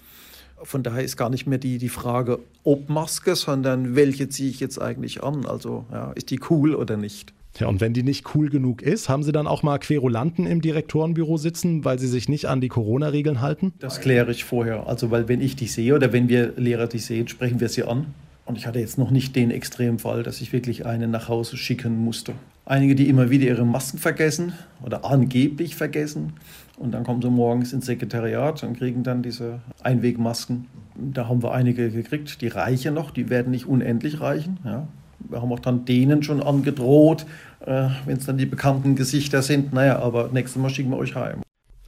Von 0.62 0.82
daher 0.82 1.02
ist 1.02 1.16
gar 1.16 1.28
nicht 1.28 1.46
mehr 1.46 1.58
die, 1.58 1.78
die 1.78 1.88
Frage, 1.88 2.38
ob 2.64 2.88
Maske, 2.88 3.34
sondern 3.34 3.96
welche 3.96 4.28
ziehe 4.28 4.50
ich 4.50 4.60
jetzt 4.60 4.80
eigentlich 4.80 5.22
an? 5.22 5.44
Also 5.44 5.84
ja, 5.90 6.12
ist 6.12 6.30
die 6.30 6.40
cool 6.50 6.74
oder 6.74 6.96
nicht? 6.96 7.32
Ja, 7.58 7.66
und 7.66 7.80
wenn 7.80 7.92
die 7.92 8.02
nicht 8.02 8.34
cool 8.34 8.48
genug 8.48 8.80
ist, 8.82 9.08
haben 9.08 9.22
Sie 9.22 9.32
dann 9.32 9.46
auch 9.46 9.62
mal 9.62 9.78
Querulanten 9.78 10.46
im 10.46 10.60
Direktorenbüro 10.60 11.36
sitzen, 11.36 11.84
weil 11.84 11.98
sie 11.98 12.06
sich 12.06 12.28
nicht 12.28 12.46
an 12.46 12.60
die 12.60 12.68
Corona-Regeln 12.68 13.40
halten? 13.40 13.72
Das 13.80 14.00
kläre 14.00 14.30
ich 14.30 14.44
vorher. 14.44 14.86
Also, 14.86 15.10
weil 15.10 15.28
wenn 15.28 15.40
ich 15.40 15.56
die 15.56 15.66
sehe 15.66 15.94
oder 15.94 16.12
wenn 16.12 16.28
wir 16.28 16.54
Lehrer 16.56 16.86
die 16.86 16.98
sehen, 16.98 17.28
sprechen 17.28 17.60
wir 17.60 17.68
sie 17.68 17.82
an. 17.82 18.06
Und 18.46 18.56
ich 18.56 18.66
hatte 18.66 18.80
jetzt 18.80 18.98
noch 18.98 19.10
nicht 19.10 19.36
den 19.36 19.50
Extremfall, 19.50 20.22
dass 20.22 20.40
ich 20.40 20.52
wirklich 20.52 20.86
einen 20.86 21.10
nach 21.10 21.28
Hause 21.28 21.56
schicken 21.56 21.98
musste. 21.98 22.32
Einige, 22.66 22.94
die 22.94 23.08
immer 23.08 23.30
wieder 23.30 23.46
ihre 23.46 23.64
Masken 23.64 23.98
vergessen 23.98 24.54
oder 24.84 25.04
angeblich 25.04 25.76
vergessen. 25.76 26.32
Und 26.76 26.92
dann 26.92 27.04
kommen 27.04 27.20
sie 27.20 27.30
morgens 27.30 27.72
ins 27.72 27.86
Sekretariat 27.86 28.62
und 28.64 28.78
kriegen 28.78 29.02
dann 29.02 29.22
diese 29.22 29.60
Einwegmasken. 29.82 30.66
Da 30.96 31.28
haben 31.28 31.42
wir 31.42 31.52
einige 31.52 31.90
gekriegt, 31.90 32.40
die 32.40 32.48
reichen 32.48 32.94
noch, 32.94 33.10
die 33.10 33.28
werden 33.28 33.50
nicht 33.50 33.66
unendlich 33.66 34.20
reichen. 34.20 34.58
Ja 34.64 34.88
wir 35.28 35.42
haben 35.42 35.52
auch 35.52 35.60
dann 35.60 35.84
denen 35.84 36.22
schon 36.22 36.42
angedroht, 36.42 37.26
äh, 37.60 37.88
wenn 38.06 38.16
es 38.16 38.26
dann 38.26 38.38
die 38.38 38.46
bekannten 38.46 38.96
Gesichter 38.96 39.42
sind. 39.42 39.72
Naja, 39.72 39.98
aber 39.98 40.30
nächstes 40.32 40.60
Mal 40.60 40.70
schicken 40.70 40.90
wir 40.90 40.98
euch 40.98 41.14
heim. 41.14 41.42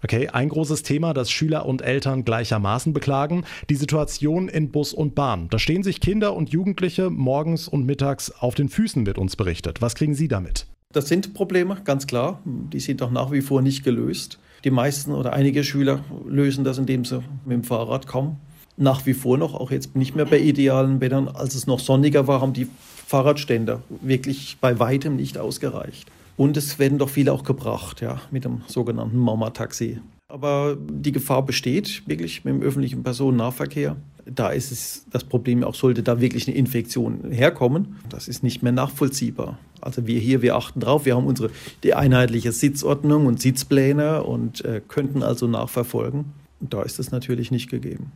Okay, 0.04 0.28
ein 0.28 0.48
großes 0.48 0.82
Thema, 0.82 1.14
das 1.14 1.30
Schüler 1.30 1.64
und 1.64 1.80
Eltern 1.80 2.24
gleichermaßen 2.24 2.92
beklagen, 2.92 3.44
die 3.70 3.76
Situation 3.76 4.48
in 4.48 4.72
Bus 4.72 4.92
und 4.92 5.14
Bahn. 5.14 5.48
Da 5.48 5.60
stehen 5.60 5.84
sich 5.84 6.00
Kinder 6.00 6.34
und 6.34 6.50
Jugendliche 6.50 7.08
morgens 7.08 7.68
und 7.68 7.86
mittags 7.86 8.32
auf 8.32 8.56
den 8.56 8.68
Füßen, 8.68 9.06
wird 9.06 9.16
uns 9.16 9.36
berichtet. 9.36 9.80
Was 9.80 9.94
kriegen 9.94 10.14
Sie 10.14 10.26
damit? 10.26 10.66
Das 10.92 11.08
sind 11.08 11.34
Probleme, 11.34 11.78
ganz 11.84 12.08
klar. 12.08 12.40
Die 12.44 12.80
sind 12.80 13.00
auch 13.00 13.12
nach 13.12 13.30
wie 13.30 13.40
vor 13.40 13.62
nicht 13.62 13.84
gelöst. 13.84 14.38
Die 14.64 14.70
meisten 14.70 15.12
oder 15.12 15.32
einige 15.32 15.64
Schüler 15.64 16.04
lösen 16.28 16.64
das, 16.64 16.78
indem 16.78 17.04
sie 17.04 17.22
mit 17.44 17.56
dem 17.56 17.64
Fahrrad 17.64 18.06
kommen. 18.06 18.36
Nach 18.76 19.06
wie 19.06 19.14
vor 19.14 19.38
noch, 19.38 19.54
auch 19.54 19.70
jetzt 19.70 19.96
nicht 19.96 20.16
mehr 20.16 20.26
bei 20.26 20.38
idealen 20.38 21.00
Wettern. 21.00 21.28
Als 21.28 21.54
es 21.54 21.66
noch 21.66 21.80
sonniger 21.80 22.26
war, 22.26 22.40
haben 22.40 22.52
die 22.52 22.68
Fahrradständer 23.12 23.82
wirklich 24.00 24.56
bei 24.58 24.78
weitem 24.78 25.16
nicht 25.16 25.36
ausgereicht. 25.36 26.10
Und 26.38 26.56
es 26.56 26.78
werden 26.78 26.96
doch 26.96 27.10
viele 27.10 27.30
auch 27.34 27.44
gebracht, 27.44 28.00
ja, 28.00 28.22
mit 28.30 28.46
dem 28.46 28.62
sogenannten 28.68 29.18
Mama-Taxi. 29.18 29.98
Aber 30.28 30.78
die 30.80 31.12
Gefahr 31.12 31.44
besteht 31.44 32.04
wirklich 32.06 32.42
mit 32.46 32.54
dem 32.54 32.62
öffentlichen 32.62 33.02
Personennahverkehr. 33.02 33.96
Da 34.24 34.48
ist 34.48 34.72
es 34.72 35.04
das 35.10 35.24
Problem 35.24 35.62
auch, 35.62 35.74
sollte 35.74 36.02
da 36.02 36.22
wirklich 36.22 36.48
eine 36.48 36.56
Infektion 36.56 37.30
herkommen, 37.30 37.96
das 38.08 38.28
ist 38.28 38.42
nicht 38.42 38.62
mehr 38.62 38.72
nachvollziehbar. 38.72 39.58
Also 39.82 40.06
wir 40.06 40.18
hier, 40.18 40.40
wir 40.40 40.56
achten 40.56 40.80
drauf, 40.80 41.04
wir 41.04 41.14
haben 41.14 41.26
unsere 41.26 41.50
die 41.82 41.92
einheitliche 41.92 42.52
Sitzordnung 42.52 43.26
und 43.26 43.42
Sitzpläne 43.42 44.22
und 44.22 44.64
äh, 44.64 44.80
könnten 44.88 45.22
also 45.22 45.46
nachverfolgen. 45.48 46.32
Da 46.60 46.82
ist 46.82 46.98
es 46.98 47.10
natürlich 47.10 47.50
nicht 47.50 47.68
gegeben. 47.68 48.10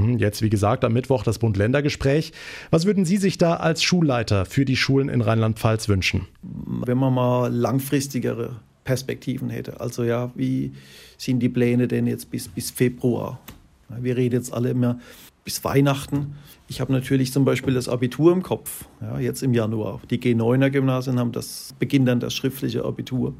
Hm, 0.00 0.18
jetzt, 0.18 0.42
wie 0.42 0.50
gesagt, 0.50 0.84
am 0.84 0.92
Mittwoch 0.92 1.22
das 1.22 1.38
Bund-Länder-Gespräch. 1.38 2.32
Was 2.70 2.86
würden 2.86 3.04
Sie 3.04 3.16
sich 3.16 3.38
da 3.38 3.54
als 3.54 3.82
Schulleiter 3.82 4.44
für 4.44 4.64
die 4.64 4.76
Schulen 4.76 5.08
in 5.08 5.20
Rheinland-Pfalz 5.20 5.88
wünschen? 5.88 6.26
Wenn 6.42 6.98
man 6.98 7.14
mal 7.14 7.52
langfristigere 7.52 8.56
Perspektiven 8.84 9.50
hätte. 9.50 9.80
Also 9.80 10.04
ja, 10.04 10.32
wie 10.34 10.72
sind 11.16 11.40
die 11.40 11.48
Pläne 11.48 11.86
denn 11.86 12.06
jetzt 12.06 12.30
bis, 12.30 12.48
bis 12.48 12.70
Februar? 12.70 13.40
Wir 13.88 14.16
reden 14.16 14.34
jetzt 14.34 14.52
alle 14.52 14.70
immer 14.70 14.98
bis 15.44 15.62
Weihnachten. 15.64 16.34
Ich 16.68 16.80
habe 16.80 16.92
natürlich 16.92 17.32
zum 17.32 17.44
Beispiel 17.44 17.74
das 17.74 17.88
Abitur 17.88 18.32
im 18.32 18.42
Kopf, 18.42 18.84
ja, 19.00 19.18
jetzt 19.18 19.42
im 19.42 19.54
Januar. 19.54 20.00
Die 20.10 20.18
G9er 20.18 20.70
Gymnasien 20.70 21.18
haben 21.18 21.32
das, 21.32 21.74
beginnen 21.78 22.06
dann 22.06 22.20
das 22.20 22.34
schriftliche 22.34 22.84
Abitur. 22.84 23.34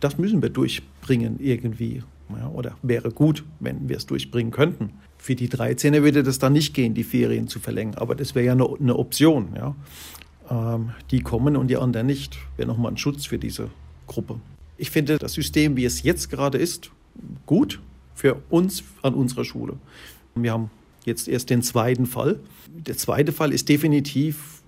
Das 0.00 0.18
müssen 0.18 0.42
wir 0.42 0.50
durchbringen 0.50 1.38
irgendwie. 1.38 2.02
Ja, 2.30 2.48
oder 2.48 2.76
wäre 2.82 3.10
gut, 3.10 3.44
wenn 3.60 3.88
wir 3.88 3.96
es 3.96 4.06
durchbringen 4.06 4.52
könnten. 4.52 4.90
Für 5.26 5.34
die 5.34 5.48
13er 5.48 6.04
würde 6.04 6.22
das 6.22 6.38
dann 6.38 6.52
nicht 6.52 6.72
gehen, 6.72 6.94
die 6.94 7.02
Ferien 7.02 7.48
zu 7.48 7.58
verlängern. 7.58 7.96
Aber 7.96 8.14
das 8.14 8.36
wäre 8.36 8.46
ja 8.46 8.52
eine, 8.52 8.64
eine 8.78 8.94
Option. 8.94 9.48
Ja. 9.56 9.74
Ähm, 10.48 10.90
die 11.10 11.18
kommen 11.18 11.56
und 11.56 11.66
die 11.66 11.76
anderen 11.76 12.06
nicht. 12.06 12.38
Wäre 12.56 12.68
nochmal 12.68 12.92
ein 12.92 12.96
Schutz 12.96 13.26
für 13.26 13.36
diese 13.36 13.70
Gruppe. 14.06 14.38
Ich 14.76 14.92
finde 14.92 15.18
das 15.18 15.32
System, 15.32 15.76
wie 15.76 15.84
es 15.84 16.04
jetzt 16.04 16.30
gerade 16.30 16.58
ist, 16.58 16.92
gut 17.44 17.80
für 18.14 18.40
uns 18.50 18.84
an 19.02 19.14
unserer 19.14 19.44
Schule. 19.44 19.72
Wir 20.36 20.52
haben 20.52 20.70
jetzt 21.04 21.26
erst 21.26 21.50
den 21.50 21.64
zweiten 21.64 22.06
Fall. 22.06 22.38
Der 22.68 22.96
zweite 22.96 23.32
Fall 23.32 23.52
ist 23.52 23.68
definitiv, 23.68 24.62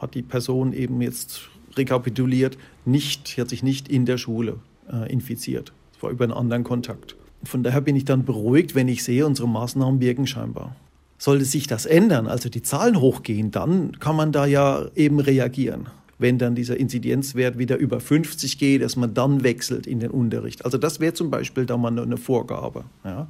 hat 0.00 0.16
die 0.16 0.22
Person 0.22 0.72
eben 0.72 1.00
jetzt 1.00 1.48
rekapituliert, 1.76 2.58
nicht, 2.84 3.38
hat 3.38 3.50
sich 3.50 3.62
nicht 3.62 3.86
in 3.88 4.04
der 4.04 4.18
Schule 4.18 4.58
äh, 4.92 5.12
infiziert. 5.12 5.72
Es 5.94 6.02
war 6.02 6.10
über 6.10 6.24
einen 6.24 6.32
anderen 6.32 6.64
Kontakt. 6.64 7.14
Von 7.46 7.62
daher 7.62 7.80
bin 7.80 7.96
ich 7.96 8.04
dann 8.04 8.24
beruhigt, 8.24 8.74
wenn 8.74 8.88
ich 8.88 9.04
sehe, 9.04 9.26
unsere 9.26 9.48
Maßnahmen 9.48 10.00
wirken 10.00 10.26
scheinbar. 10.26 10.76
Sollte 11.18 11.44
sich 11.44 11.66
das 11.66 11.86
ändern, 11.86 12.26
also 12.26 12.48
die 12.48 12.62
Zahlen 12.62 13.00
hochgehen, 13.00 13.50
dann 13.50 13.98
kann 13.98 14.16
man 14.16 14.32
da 14.32 14.44
ja 14.44 14.86
eben 14.94 15.18
reagieren. 15.18 15.86
Wenn 16.18 16.38
dann 16.38 16.54
dieser 16.54 16.76
Inzidenzwert 16.76 17.58
wieder 17.58 17.76
über 17.76 18.00
50 18.00 18.58
geht, 18.58 18.82
dass 18.82 18.96
man 18.96 19.14
dann 19.14 19.42
wechselt 19.42 19.86
in 19.86 20.00
den 20.00 20.10
Unterricht. 20.10 20.64
Also 20.64 20.78
das 20.78 21.00
wäre 21.00 21.14
zum 21.14 21.30
Beispiel 21.30 21.66
da 21.66 21.76
mal 21.76 21.98
eine 21.98 22.16
Vorgabe. 22.16 22.84
Ja. 23.04 23.28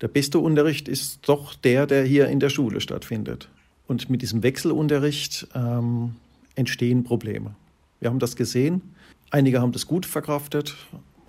Der 0.00 0.08
beste 0.08 0.38
Unterricht 0.38 0.88
ist 0.88 1.20
doch 1.28 1.54
der, 1.54 1.86
der 1.86 2.04
hier 2.04 2.28
in 2.28 2.40
der 2.40 2.50
Schule 2.50 2.80
stattfindet. 2.80 3.48
Und 3.86 4.10
mit 4.10 4.22
diesem 4.22 4.42
Wechselunterricht 4.42 5.48
ähm, 5.54 6.16
entstehen 6.54 7.04
Probleme. 7.04 7.54
Wir 8.00 8.10
haben 8.10 8.18
das 8.18 8.36
gesehen. 8.36 8.82
Einige 9.30 9.60
haben 9.60 9.72
das 9.72 9.86
gut 9.86 10.06
verkraftet, 10.06 10.76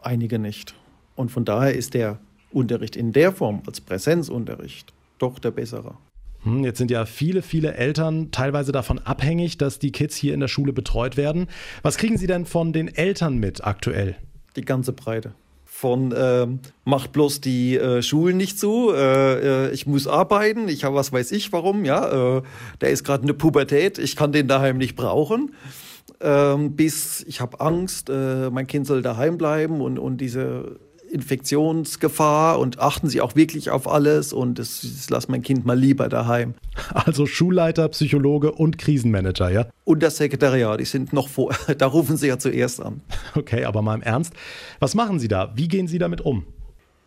einige 0.01 0.39
nicht. 0.39 0.75
Und 1.17 1.29
von 1.29 1.43
daher 1.43 1.74
ist 1.74 1.93
der 1.93 2.19
Unterricht 2.51 2.95
in 2.95 3.12
der 3.12 3.33
Form 3.33 3.62
als 3.67 3.81
Präsenzunterricht 3.81 4.93
doch 5.19 5.39
der 5.39 5.51
bessere. 5.51 5.95
Hm, 6.43 6.63
jetzt 6.63 6.77
sind 6.77 6.91
ja 6.91 7.05
viele, 7.05 7.41
viele 7.41 7.74
Eltern 7.74 8.31
teilweise 8.31 8.71
davon 8.71 9.00
abhängig, 9.00 9.57
dass 9.57 9.79
die 9.79 9.91
Kids 9.91 10.15
hier 10.15 10.33
in 10.33 10.39
der 10.39 10.47
Schule 10.47 10.71
betreut 10.71 11.17
werden. 11.17 11.47
Was 11.81 11.97
kriegen 11.97 12.17
Sie 12.17 12.27
denn 12.27 12.45
von 12.45 12.71
den 12.71 12.88
Eltern 12.88 13.38
mit 13.38 13.65
aktuell? 13.65 14.15
Die 14.55 14.62
ganze 14.63 14.93
Breite 14.93 15.33
von 15.77 16.12
ähm, 16.17 16.59
macht 16.86 17.12
bloß 17.12 17.39
die 17.39 17.77
äh, 17.77 18.01
Schulen 18.01 18.36
nicht 18.36 18.59
zu, 18.59 18.91
äh, 18.91 19.67
äh, 19.67 19.71
ich 19.74 19.86
muss 19.86 20.07
arbeiten, 20.07 20.69
ich 20.69 20.83
habe 20.83 20.95
was 20.95 21.13
weiß 21.13 21.31
ich 21.33 21.53
warum, 21.53 21.86
ja, 21.86 22.38
äh, 22.38 22.41
der 22.81 22.89
ist 22.89 23.03
gerade 23.03 23.21
in 23.21 23.27
der 23.27 23.36
Pubertät, 23.36 24.00
ich 24.00 24.15
kann 24.15 24.31
den 24.31 24.47
daheim 24.47 24.79
nicht 24.79 24.95
brauchen, 24.95 25.53
ähm, 26.19 26.75
bis 26.75 27.24
ich 27.27 27.41
habe 27.41 27.59
Angst, 27.59 28.09
äh, 28.09 28.50
mein 28.50 28.65
Kind 28.65 28.88
soll 28.88 29.03
daheim 29.03 29.38
bleiben 29.38 29.81
und, 29.81 30.00
und 30.00 30.17
diese 30.17 30.79
Infektionsgefahr 31.09 32.59
und 32.59 32.79
achten 32.79 33.09
Sie 33.09 33.21
auch 33.21 33.35
wirklich 33.35 33.69
auf 33.69 33.87
alles 33.87 34.33
und 34.33 34.59
das, 34.59 34.81
das 34.81 35.09
lass 35.09 35.27
mein 35.27 35.41
Kind 35.41 35.65
mal 35.65 35.77
lieber 35.77 36.09
daheim. 36.09 36.53
Also 36.93 37.25
Schulleiter, 37.25 37.87
Psychologe 37.89 38.51
und 38.51 38.77
Krisenmanager, 38.77 39.49
ja? 39.49 39.67
Und 39.83 40.03
das 40.03 40.17
Sekretariat, 40.17 40.79
die 40.79 40.85
sind 40.85 41.11
noch 41.11 41.27
vor, 41.27 41.55
da 41.77 41.87
rufen 41.87 42.17
Sie 42.17 42.27
ja 42.27 42.37
zuerst 42.37 42.81
an. 42.81 43.01
Okay, 43.35 43.65
aber 43.65 43.81
mal 43.81 43.95
im 43.95 44.01
Ernst, 44.01 44.33
was 44.79 44.93
machen 44.93 45.19
Sie 45.19 45.27
da? 45.27 45.51
Wie 45.55 45.67
gehen 45.67 45.87
Sie 45.87 45.97
damit 45.97 46.21
um? 46.21 46.45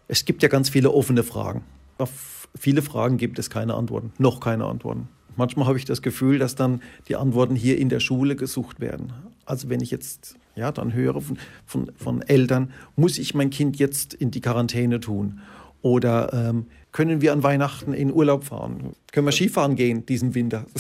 Es 0.09 0.25
gibt 0.25 0.42
ja 0.42 0.49
ganz 0.49 0.71
viele 0.71 0.90
offene 0.90 1.23
Fragen. 1.23 1.62
Auf 1.99 2.49
viele 2.59 2.83
Fragen 2.83 3.16
gibt 3.16 3.38
es 3.38 3.49
keine 3.49 3.75
Antworten, 3.75 4.12
noch 4.19 4.40
keine 4.40 4.66
Antworten. 4.66 5.09
Manchmal 5.37 5.66
habe 5.66 5.78
ich 5.78 5.85
das 5.85 6.02
Gefühl, 6.02 6.38
dass 6.38 6.54
dann 6.54 6.83
die 7.09 7.16
Antworten 7.16 7.54
hier 7.54 7.78
in 7.78 7.88
der 7.88 8.00
Schule 8.00 8.37
gesucht 8.37 8.80
werden. 8.80 9.12
Also 9.45 9.69
wenn 9.69 9.81
ich 9.81 9.91
jetzt 9.91 10.37
ja, 10.57 10.73
dann 10.73 10.93
höre 10.93 11.21
von, 11.21 11.39
von, 11.65 11.91
von 11.97 12.23
Eltern, 12.23 12.73
muss 12.97 13.19
ich 13.19 13.35
mein 13.35 13.51
Kind 13.51 13.79
jetzt 13.79 14.15
in 14.15 14.31
die 14.31 14.41
Quarantäne 14.41 15.01
tun? 15.01 15.41
Oder 15.83 16.33
ähm, 16.33 16.67
können 16.93 17.21
wir 17.21 17.33
an 17.33 17.43
Weihnachten 17.43 17.93
in 17.93 18.13
Urlaub 18.13 18.45
fahren? 18.45 18.95
Können 19.13 19.27
wir 19.27 19.33
Skifahren 19.33 19.77
gehen 19.77 20.07
diesen 20.07 20.35
Winter? 20.35 20.67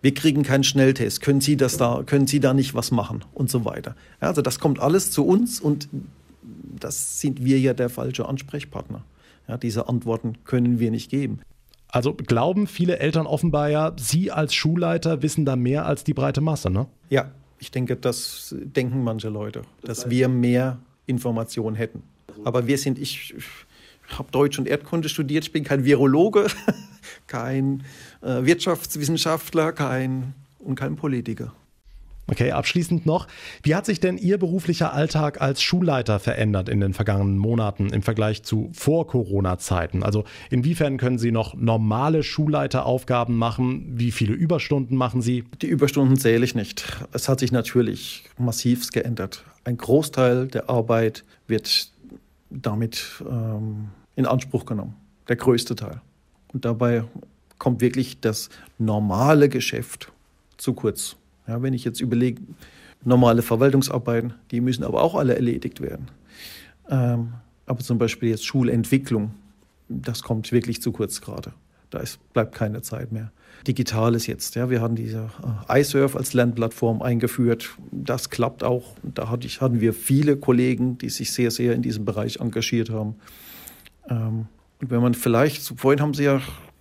Wir 0.00 0.14
kriegen 0.14 0.44
keinen 0.44 0.62
Schnelltest. 0.62 1.22
Können 1.22 1.40
Sie 1.40 1.56
das 1.56 1.76
da, 1.76 2.04
können 2.06 2.28
Sie 2.28 2.38
da 2.38 2.54
nicht 2.54 2.72
was 2.72 2.92
machen? 2.92 3.24
Und 3.34 3.50
so 3.50 3.64
weiter. 3.64 3.96
Ja, 4.22 4.28
also 4.28 4.42
das 4.42 4.60
kommt 4.60 4.78
alles 4.78 5.10
zu 5.10 5.26
uns 5.26 5.60
und 5.60 5.88
das 6.78 7.20
sind 7.20 7.44
wir 7.44 7.58
ja 7.58 7.74
der 7.74 7.90
falsche 7.90 8.28
Ansprechpartner. 8.28 9.02
Ja, 9.48 9.56
diese 9.56 9.88
Antworten 9.88 10.34
können 10.44 10.78
wir 10.78 10.92
nicht 10.92 11.10
geben. 11.10 11.40
Also 11.88 12.14
glauben 12.14 12.68
viele 12.68 13.00
Eltern 13.00 13.26
offenbar 13.26 13.70
ja, 13.70 13.92
Sie 13.98 14.30
als 14.30 14.54
Schulleiter 14.54 15.22
wissen 15.22 15.44
da 15.44 15.56
mehr 15.56 15.84
als 15.84 16.04
die 16.04 16.14
breite 16.14 16.42
Masse, 16.42 16.70
ne? 16.70 16.86
Ja, 17.10 17.32
ich 17.58 17.70
denke, 17.70 17.96
das 17.96 18.54
denken 18.58 19.02
manche 19.02 19.28
Leute, 19.28 19.62
dass 19.82 20.10
wir 20.10 20.28
mehr 20.28 20.78
Informationen 21.06 21.76
hätten. 21.76 22.02
Aber 22.44 22.66
wir 22.66 22.78
sind, 22.78 22.98
ich, 22.98 23.34
habe 24.16 24.30
Deutsch 24.30 24.58
und 24.58 24.68
Erdkunde 24.68 25.08
studiert, 25.08 25.44
ich 25.44 25.52
bin 25.52 25.64
kein 25.64 25.84
Virologe, 25.84 26.46
kein 27.26 27.82
äh, 28.22 28.44
Wirtschaftswissenschaftler, 28.44 29.72
kein 29.72 30.34
und 30.58 30.76
kein 30.76 30.96
Politiker. 30.96 31.52
Okay, 32.30 32.52
abschließend 32.52 33.06
noch, 33.06 33.26
wie 33.62 33.74
hat 33.74 33.86
sich 33.86 34.00
denn 34.00 34.18
Ihr 34.18 34.36
beruflicher 34.36 34.92
Alltag 34.92 35.40
als 35.40 35.62
Schulleiter 35.62 36.18
verändert 36.18 36.68
in 36.68 36.80
den 36.80 36.92
vergangenen 36.92 37.38
Monaten 37.38 37.88
im 37.88 38.02
Vergleich 38.02 38.42
zu 38.42 38.68
Vor-Corona-Zeiten? 38.74 40.02
Also 40.02 40.24
inwiefern 40.50 40.98
können 40.98 41.18
Sie 41.18 41.32
noch 41.32 41.54
normale 41.54 42.22
Schulleiteraufgaben 42.22 43.34
machen? 43.34 43.98
Wie 43.98 44.12
viele 44.12 44.34
Überstunden 44.34 44.94
machen 44.96 45.22
Sie? 45.22 45.44
Die 45.62 45.68
Überstunden 45.68 46.18
zähle 46.18 46.44
ich 46.44 46.54
nicht. 46.54 46.84
Es 47.12 47.30
hat 47.30 47.40
sich 47.40 47.50
natürlich 47.50 48.24
massiv 48.36 48.90
geändert. 48.92 49.44
Ein 49.64 49.78
Großteil 49.78 50.48
der 50.48 50.68
Arbeit 50.68 51.24
wird 51.46 51.90
damit 52.50 53.22
ähm, 53.28 53.88
in 54.16 54.26
Anspruch 54.26 54.66
genommen. 54.66 54.94
Der 55.28 55.36
größte 55.36 55.76
Teil. 55.76 56.02
Und 56.52 56.66
dabei 56.66 57.04
kommt 57.58 57.80
wirklich 57.80 58.20
das 58.20 58.50
normale 58.78 59.48
Geschäft 59.48 60.12
zu 60.58 60.74
kurz. 60.74 61.16
Ja, 61.48 61.62
wenn 61.62 61.72
ich 61.72 61.84
jetzt 61.84 62.00
überlege, 62.00 62.42
normale 63.04 63.42
Verwaltungsarbeiten, 63.42 64.34
die 64.50 64.60
müssen 64.60 64.84
aber 64.84 65.02
auch 65.02 65.14
alle 65.14 65.34
erledigt 65.34 65.80
werden. 65.80 66.08
Ähm, 66.90 67.32
aber 67.66 67.80
zum 67.80 67.98
Beispiel 67.98 68.28
jetzt 68.28 68.46
Schulentwicklung, 68.46 69.32
das 69.88 70.22
kommt 70.22 70.52
wirklich 70.52 70.82
zu 70.82 70.92
kurz 70.92 71.20
gerade. 71.20 71.52
Da 71.90 72.00
ist, 72.00 72.18
bleibt 72.34 72.54
keine 72.54 72.82
Zeit 72.82 73.12
mehr. 73.12 73.32
Digitales 73.66 74.26
jetzt, 74.26 74.54
ja, 74.56 74.68
wir 74.68 74.80
haben 74.80 74.94
diese 74.94 75.30
äh, 75.68 75.80
iSurf 75.80 76.16
als 76.16 76.34
Lernplattform 76.34 77.02
eingeführt. 77.02 77.70
Das 77.90 78.30
klappt 78.30 78.62
auch. 78.62 78.94
Da 79.02 79.30
hatte 79.30 79.46
ich, 79.46 79.60
hatten 79.60 79.80
wir 79.80 79.94
viele 79.94 80.36
Kollegen, 80.36 80.98
die 80.98 81.08
sich 81.08 81.32
sehr, 81.32 81.50
sehr 81.50 81.74
in 81.74 81.82
diesem 81.82 82.04
Bereich 82.04 82.40
engagiert 82.40 82.90
haben. 82.90 83.16
Ähm, 84.08 84.46
und 84.80 84.90
wenn 84.90 85.00
man 85.00 85.14
vielleicht, 85.14 85.62
vorhin 85.76 86.00
haben 86.00 86.14
Sie 86.14 86.24
ja 86.24 86.40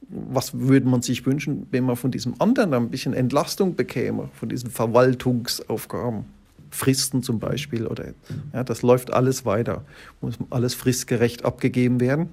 was 0.10 0.58
würde 0.58 0.88
man 0.88 1.02
sich 1.02 1.26
wünschen, 1.26 1.68
wenn 1.72 1.84
man 1.84 1.96
von 1.96 2.12
diesem 2.12 2.36
anderen 2.40 2.74
ein 2.74 2.90
bisschen 2.90 3.14
Entlastung 3.14 3.76
bekäme, 3.76 4.30
von 4.34 4.50
diesen 4.50 4.70
Verwaltungsaufgaben? 4.70 6.26
Fristen 6.70 7.24
zum 7.24 7.40
Beispiel 7.40 7.88
oder 7.88 8.08
ja, 8.54 8.64
das 8.64 8.82
läuft 8.82 9.14
alles 9.14 9.46
weiter, 9.46 9.86
muss 10.20 10.38
alles 10.50 10.74
fristgerecht 10.74 11.46
abgegeben 11.46 12.02
werden. 12.02 12.28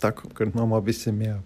Da 0.00 0.10
könnte 0.10 0.58
man 0.58 0.68
mal 0.68 0.78
ein 0.78 0.84
bisschen 0.84 1.18
mehr 1.18 1.42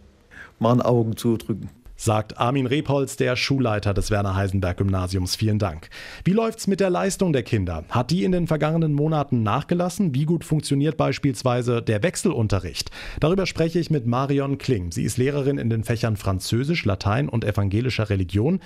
mal 0.60 0.72
ein 0.72 0.82
Augen 0.82 1.16
zudrücken. 1.16 1.70
Sagt 2.00 2.38
Armin 2.38 2.66
Repolz, 2.66 3.16
der 3.16 3.36
Schulleiter 3.36 3.92
des 3.92 4.10
Werner 4.10 4.34
Heisenberg 4.34 4.78
Gymnasiums. 4.78 5.36
Vielen 5.36 5.58
Dank. 5.58 5.90
Wie 6.24 6.32
läuft's 6.32 6.66
mit 6.66 6.80
der 6.80 6.88
Leistung 6.88 7.34
der 7.34 7.42
Kinder? 7.42 7.84
Hat 7.90 8.10
die 8.10 8.24
in 8.24 8.32
den 8.32 8.46
vergangenen 8.46 8.94
Monaten 8.94 9.42
nachgelassen? 9.42 10.14
Wie 10.14 10.24
gut 10.24 10.42
funktioniert 10.42 10.96
beispielsweise 10.96 11.82
der 11.82 12.02
Wechselunterricht? 12.02 12.90
Darüber 13.20 13.44
spreche 13.44 13.78
ich 13.78 13.90
mit 13.90 14.06
Marion 14.06 14.56
Kling. 14.56 14.92
Sie 14.92 15.04
ist 15.04 15.18
Lehrerin 15.18 15.58
in 15.58 15.68
den 15.68 15.84
Fächern 15.84 16.16
Französisch, 16.16 16.86
Latein 16.86 17.28
und 17.28 17.44
evangelischer 17.44 18.08
Religion. 18.08 18.60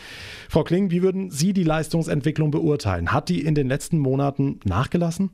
Frau 0.48 0.62
Kling, 0.62 0.92
wie 0.92 1.02
würden 1.02 1.32
Sie 1.32 1.52
die 1.52 1.64
Leistungsentwicklung 1.64 2.52
beurteilen? 2.52 3.10
Hat 3.10 3.28
die 3.28 3.44
in 3.44 3.56
den 3.56 3.66
letzten 3.66 3.98
Monaten 3.98 4.60
nachgelassen? 4.62 5.30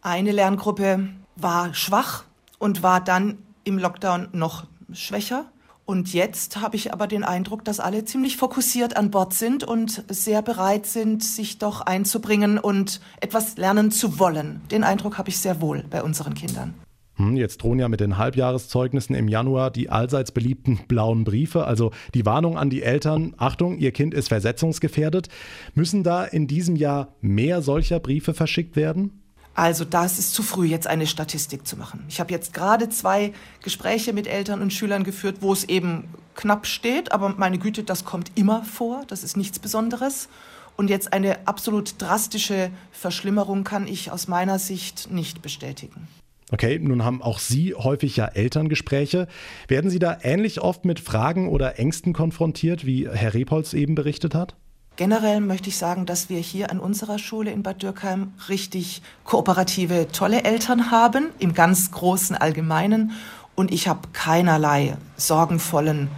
Eine 0.00 0.32
Lerngruppe 0.32 1.08
war 1.36 1.72
schwach 1.72 2.24
und 2.58 2.82
war 2.82 3.00
dann 3.00 3.38
im 3.62 3.78
Lockdown 3.78 4.30
noch 4.32 4.66
schwächer. 4.92 5.46
Und 5.86 6.14
jetzt 6.14 6.60
habe 6.60 6.76
ich 6.76 6.94
aber 6.94 7.06
den 7.06 7.24
Eindruck, 7.24 7.64
dass 7.64 7.78
alle 7.78 8.04
ziemlich 8.04 8.38
fokussiert 8.38 8.96
an 8.96 9.10
Bord 9.10 9.34
sind 9.34 9.64
und 9.64 10.04
sehr 10.08 10.40
bereit 10.40 10.86
sind, 10.86 11.22
sich 11.22 11.58
doch 11.58 11.82
einzubringen 11.82 12.58
und 12.58 13.00
etwas 13.20 13.58
lernen 13.58 13.90
zu 13.90 14.18
wollen. 14.18 14.62
Den 14.70 14.82
Eindruck 14.82 15.18
habe 15.18 15.28
ich 15.28 15.38
sehr 15.38 15.60
wohl 15.60 15.84
bei 15.90 16.02
unseren 16.02 16.32
Kindern. 16.32 16.74
Hm, 17.16 17.36
jetzt 17.36 17.58
drohen 17.58 17.78
ja 17.78 17.88
mit 17.88 18.00
den 18.00 18.18
Halbjahreszeugnissen 18.18 19.14
im 19.14 19.28
Januar 19.28 19.70
die 19.70 19.90
allseits 19.90 20.32
beliebten 20.32 20.80
blauen 20.88 21.24
Briefe, 21.24 21.64
also 21.64 21.92
die 22.14 22.26
Warnung 22.26 22.58
an 22.58 22.70
die 22.70 22.82
Eltern, 22.82 23.34
Achtung, 23.36 23.78
ihr 23.78 23.92
Kind 23.92 24.14
ist 24.14 24.28
versetzungsgefährdet. 24.28 25.28
Müssen 25.74 26.02
da 26.02 26.24
in 26.24 26.46
diesem 26.46 26.76
Jahr 26.76 27.14
mehr 27.20 27.62
solcher 27.62 28.00
Briefe 28.00 28.34
verschickt 28.34 28.74
werden? 28.74 29.23
Also 29.54 29.84
das 29.84 30.18
ist 30.18 30.34
zu 30.34 30.42
früh, 30.42 30.66
jetzt 30.66 30.86
eine 30.86 31.06
Statistik 31.06 31.66
zu 31.66 31.76
machen. 31.76 32.04
Ich 32.08 32.18
habe 32.18 32.32
jetzt 32.32 32.52
gerade 32.52 32.88
zwei 32.88 33.32
Gespräche 33.62 34.12
mit 34.12 34.26
Eltern 34.26 34.60
und 34.60 34.72
Schülern 34.72 35.04
geführt, 35.04 35.36
wo 35.40 35.52
es 35.52 35.64
eben 35.64 36.08
knapp 36.34 36.66
steht, 36.66 37.12
aber 37.12 37.34
meine 37.36 37.58
Güte, 37.58 37.84
das 37.84 38.04
kommt 38.04 38.32
immer 38.34 38.64
vor, 38.64 39.04
das 39.06 39.22
ist 39.22 39.36
nichts 39.36 39.60
Besonderes. 39.60 40.28
Und 40.76 40.90
jetzt 40.90 41.12
eine 41.12 41.46
absolut 41.46 42.02
drastische 42.02 42.70
Verschlimmerung 42.90 43.62
kann 43.62 43.86
ich 43.86 44.10
aus 44.10 44.26
meiner 44.26 44.58
Sicht 44.58 45.08
nicht 45.12 45.40
bestätigen. 45.40 46.08
Okay, 46.50 46.78
nun 46.78 47.04
haben 47.04 47.22
auch 47.22 47.38
Sie 47.38 47.74
häufig 47.74 48.16
ja 48.16 48.26
Elterngespräche. 48.26 49.28
Werden 49.68 49.90
Sie 49.90 49.98
da 49.98 50.18
ähnlich 50.22 50.60
oft 50.60 50.84
mit 50.84 51.00
Fragen 51.00 51.48
oder 51.48 51.78
Ängsten 51.78 52.12
konfrontiert, 52.12 52.84
wie 52.84 53.08
Herr 53.08 53.34
Repolz 53.34 53.72
eben 53.72 53.94
berichtet 53.94 54.34
hat? 54.34 54.56
Generell 54.96 55.40
möchte 55.40 55.70
ich 55.70 55.76
sagen, 55.76 56.06
dass 56.06 56.28
wir 56.28 56.38
hier 56.38 56.70
an 56.70 56.78
unserer 56.78 57.18
Schule 57.18 57.50
in 57.50 57.64
Bad 57.64 57.82
Dürkheim 57.82 58.32
richtig 58.48 59.02
kooperative, 59.24 60.06
tolle 60.12 60.44
Eltern 60.44 60.92
haben, 60.92 61.30
im 61.40 61.52
ganz 61.52 61.90
großen 61.90 62.36
Allgemeinen. 62.36 63.10
Und 63.56 63.72
ich 63.72 63.88
habe 63.88 64.08
keinerlei 64.12 64.96
sorgenvollen 65.16 66.08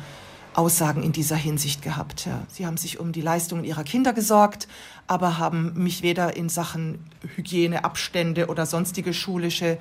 Aussagen 0.53 1.03
in 1.03 1.13
dieser 1.13 1.37
Hinsicht 1.37 1.81
gehabt. 1.81 2.27
Ja. 2.27 2.43
Sie 2.49 2.67
haben 2.67 2.77
sich 2.77 3.01
um 3.01 3.13
die 3.13 3.23
Leistungen 3.23 3.65
ihrer 3.65 3.85
Kinder 3.85 4.13
gesorgt, 4.13 4.69
aber 5.07 5.39
haben 5.39 5.73
mich 5.75 6.03
weder 6.03 6.37
in 6.37 6.51
Sachen 6.51 6.99
Hygieneabstände 7.35 8.49
oder 8.49 8.67
sonstige 8.67 9.15
schulische 9.15 9.79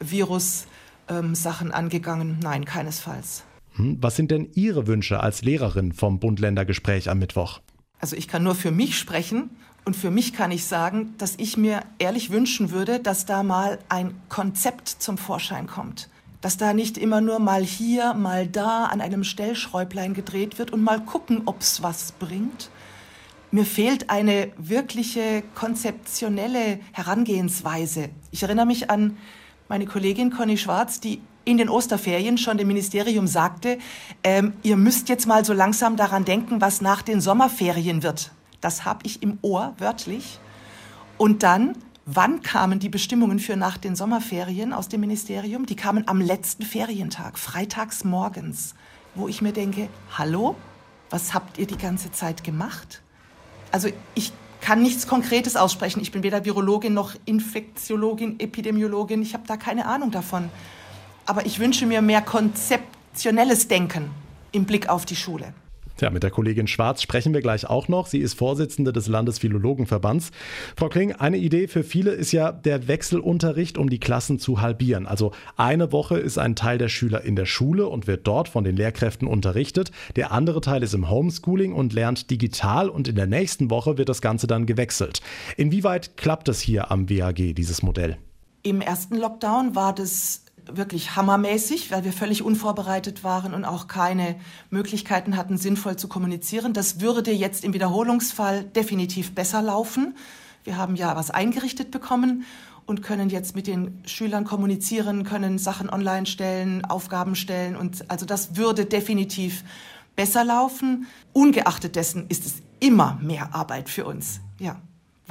Virus-Sachen 0.00 1.68
ähm, 1.68 1.74
angegangen. 1.74 2.40
Nein, 2.42 2.64
keinesfalls. 2.64 3.44
Hm, 3.74 3.98
was 4.00 4.16
sind 4.16 4.32
denn 4.32 4.48
Ihre 4.54 4.88
Wünsche 4.88 5.20
als 5.20 5.42
Lehrerin 5.42 5.92
vom 5.92 6.18
Bund-Länder-Gespräch 6.18 7.08
am 7.08 7.20
Mittwoch? 7.20 7.60
Also 8.02 8.16
ich 8.16 8.26
kann 8.26 8.42
nur 8.42 8.56
für 8.56 8.72
mich 8.72 8.98
sprechen 8.98 9.50
und 9.84 9.94
für 9.94 10.10
mich 10.10 10.32
kann 10.32 10.50
ich 10.50 10.64
sagen, 10.64 11.14
dass 11.18 11.34
ich 11.36 11.56
mir 11.56 11.82
ehrlich 12.00 12.30
wünschen 12.30 12.72
würde, 12.72 12.98
dass 12.98 13.26
da 13.26 13.44
mal 13.44 13.78
ein 13.88 14.20
Konzept 14.28 14.88
zum 14.88 15.16
Vorschein 15.16 15.68
kommt. 15.68 16.10
Dass 16.40 16.56
da 16.56 16.74
nicht 16.74 16.98
immer 16.98 17.20
nur 17.20 17.38
mal 17.38 17.62
hier, 17.62 18.14
mal 18.14 18.48
da 18.48 18.86
an 18.86 19.00
einem 19.00 19.22
Stellschräublein 19.22 20.14
gedreht 20.14 20.58
wird 20.58 20.72
und 20.72 20.82
mal 20.82 21.00
gucken, 21.00 21.42
ob 21.46 21.60
es 21.60 21.84
was 21.84 22.10
bringt. 22.10 22.70
Mir 23.52 23.64
fehlt 23.64 24.10
eine 24.10 24.50
wirkliche 24.56 25.44
konzeptionelle 25.54 26.80
Herangehensweise. 26.90 28.08
Ich 28.32 28.42
erinnere 28.42 28.66
mich 28.66 28.90
an 28.90 29.16
meine 29.68 29.86
Kollegin 29.86 30.32
Conny 30.32 30.58
Schwarz, 30.58 30.98
die 30.98 31.20
in 31.44 31.58
den 31.58 31.68
Osterferien 31.68 32.38
schon 32.38 32.58
dem 32.58 32.68
Ministerium 32.68 33.26
sagte, 33.26 33.78
ähm, 34.22 34.52
ihr 34.62 34.76
müsst 34.76 35.08
jetzt 35.08 35.26
mal 35.26 35.44
so 35.44 35.52
langsam 35.52 35.96
daran 35.96 36.24
denken, 36.24 36.60
was 36.60 36.80
nach 36.80 37.02
den 37.02 37.20
Sommerferien 37.20 38.02
wird. 38.02 38.30
Das 38.60 38.84
habe 38.84 39.00
ich 39.04 39.22
im 39.22 39.38
Ohr, 39.42 39.74
wörtlich. 39.78 40.38
Und 41.18 41.42
dann, 41.42 41.76
wann 42.06 42.42
kamen 42.42 42.78
die 42.78 42.88
Bestimmungen 42.88 43.38
für 43.38 43.56
nach 43.56 43.76
den 43.76 43.96
Sommerferien 43.96 44.72
aus 44.72 44.88
dem 44.88 45.00
Ministerium? 45.00 45.66
Die 45.66 45.76
kamen 45.76 46.06
am 46.08 46.20
letzten 46.20 46.62
Ferientag, 46.62 47.38
freitags 47.38 48.04
morgens, 48.04 48.74
wo 49.14 49.28
ich 49.28 49.42
mir 49.42 49.52
denke, 49.52 49.88
hallo, 50.16 50.56
was 51.10 51.34
habt 51.34 51.58
ihr 51.58 51.66
die 51.66 51.76
ganze 51.76 52.10
Zeit 52.12 52.44
gemacht? 52.44 53.02
Also 53.70 53.88
ich 54.14 54.32
kann 54.62 54.80
nichts 54.80 55.06
Konkretes 55.06 55.56
aussprechen. 55.56 56.00
Ich 56.00 56.12
bin 56.12 56.22
weder 56.22 56.44
Virologin 56.44 56.94
noch 56.94 57.14
Infektiologin, 57.24 58.38
Epidemiologin. 58.38 59.20
Ich 59.20 59.34
habe 59.34 59.44
da 59.46 59.56
keine 59.56 59.86
Ahnung 59.86 60.12
davon. 60.12 60.48
Aber 61.26 61.46
ich 61.46 61.58
wünsche 61.58 61.86
mir 61.86 62.02
mehr 62.02 62.22
konzeptionelles 62.22 63.68
Denken 63.68 64.10
im 64.52 64.64
Blick 64.64 64.88
auf 64.88 65.06
die 65.06 65.16
Schule. 65.16 65.54
Ja, 66.00 66.10
mit 66.10 66.24
der 66.24 66.32
Kollegin 66.32 66.66
Schwarz 66.66 67.00
sprechen 67.00 67.32
wir 67.32 67.42
gleich 67.42 67.70
auch 67.70 67.86
noch. 67.86 68.08
Sie 68.08 68.18
ist 68.18 68.34
Vorsitzende 68.34 68.92
des 68.92 69.06
Landesphilologenverbands. 69.06 70.32
Frau 70.76 70.88
Kling, 70.88 71.12
eine 71.12 71.36
Idee 71.36 71.68
für 71.68 71.84
viele 71.84 72.10
ist 72.10 72.32
ja 72.32 72.50
der 72.50 72.88
Wechselunterricht, 72.88 73.78
um 73.78 73.88
die 73.88 74.00
Klassen 74.00 74.40
zu 74.40 74.60
halbieren. 74.60 75.06
Also 75.06 75.30
eine 75.56 75.92
Woche 75.92 76.18
ist 76.18 76.38
ein 76.38 76.56
Teil 76.56 76.78
der 76.78 76.88
Schüler 76.88 77.22
in 77.22 77.36
der 77.36 77.46
Schule 77.46 77.86
und 77.86 78.08
wird 78.08 78.26
dort 78.26 78.48
von 78.48 78.64
den 78.64 78.74
Lehrkräften 78.74 79.28
unterrichtet. 79.28 79.92
Der 80.16 80.32
andere 80.32 80.60
Teil 80.60 80.82
ist 80.82 80.94
im 80.94 81.08
Homeschooling 81.08 81.72
und 81.72 81.92
lernt 81.92 82.30
digital 82.30 82.88
und 82.88 83.06
in 83.06 83.14
der 83.14 83.28
nächsten 83.28 83.70
Woche 83.70 83.96
wird 83.96 84.08
das 84.08 84.22
Ganze 84.22 84.48
dann 84.48 84.66
gewechselt. 84.66 85.20
Inwieweit 85.56 86.16
klappt 86.16 86.48
es 86.48 86.60
hier 86.60 86.90
am 86.90 87.08
WAG, 87.08 87.54
dieses 87.54 87.82
Modell? 87.82 88.16
Im 88.64 88.80
ersten 88.80 89.16
Lockdown 89.16 89.76
war 89.76 89.94
das 89.94 90.41
wirklich 90.66 91.16
hammermäßig, 91.16 91.90
weil 91.90 92.04
wir 92.04 92.12
völlig 92.12 92.42
unvorbereitet 92.42 93.24
waren 93.24 93.54
und 93.54 93.64
auch 93.64 93.88
keine 93.88 94.36
Möglichkeiten 94.70 95.36
hatten, 95.36 95.58
sinnvoll 95.58 95.96
zu 95.96 96.08
kommunizieren. 96.08 96.72
Das 96.72 97.00
würde 97.00 97.32
jetzt 97.32 97.64
im 97.64 97.74
Wiederholungsfall 97.74 98.64
definitiv 98.64 99.34
besser 99.34 99.62
laufen. 99.62 100.16
Wir 100.64 100.76
haben 100.76 100.96
ja 100.96 101.16
was 101.16 101.30
eingerichtet 101.30 101.90
bekommen 101.90 102.44
und 102.86 103.02
können 103.02 103.30
jetzt 103.30 103.56
mit 103.56 103.66
den 103.66 104.02
Schülern 104.06 104.44
kommunizieren, 104.44 105.24
können 105.24 105.58
Sachen 105.58 105.90
online 105.90 106.26
stellen, 106.26 106.84
Aufgaben 106.84 107.34
stellen 107.34 107.76
und 107.76 108.10
also 108.10 108.26
das 108.26 108.56
würde 108.56 108.84
definitiv 108.84 109.64
besser 110.16 110.44
laufen. 110.44 111.06
Ungeachtet 111.32 111.96
dessen 111.96 112.26
ist 112.28 112.46
es 112.46 112.54
immer 112.80 113.18
mehr 113.22 113.54
Arbeit 113.54 113.88
für 113.88 114.04
uns. 114.04 114.40
Ja 114.58 114.80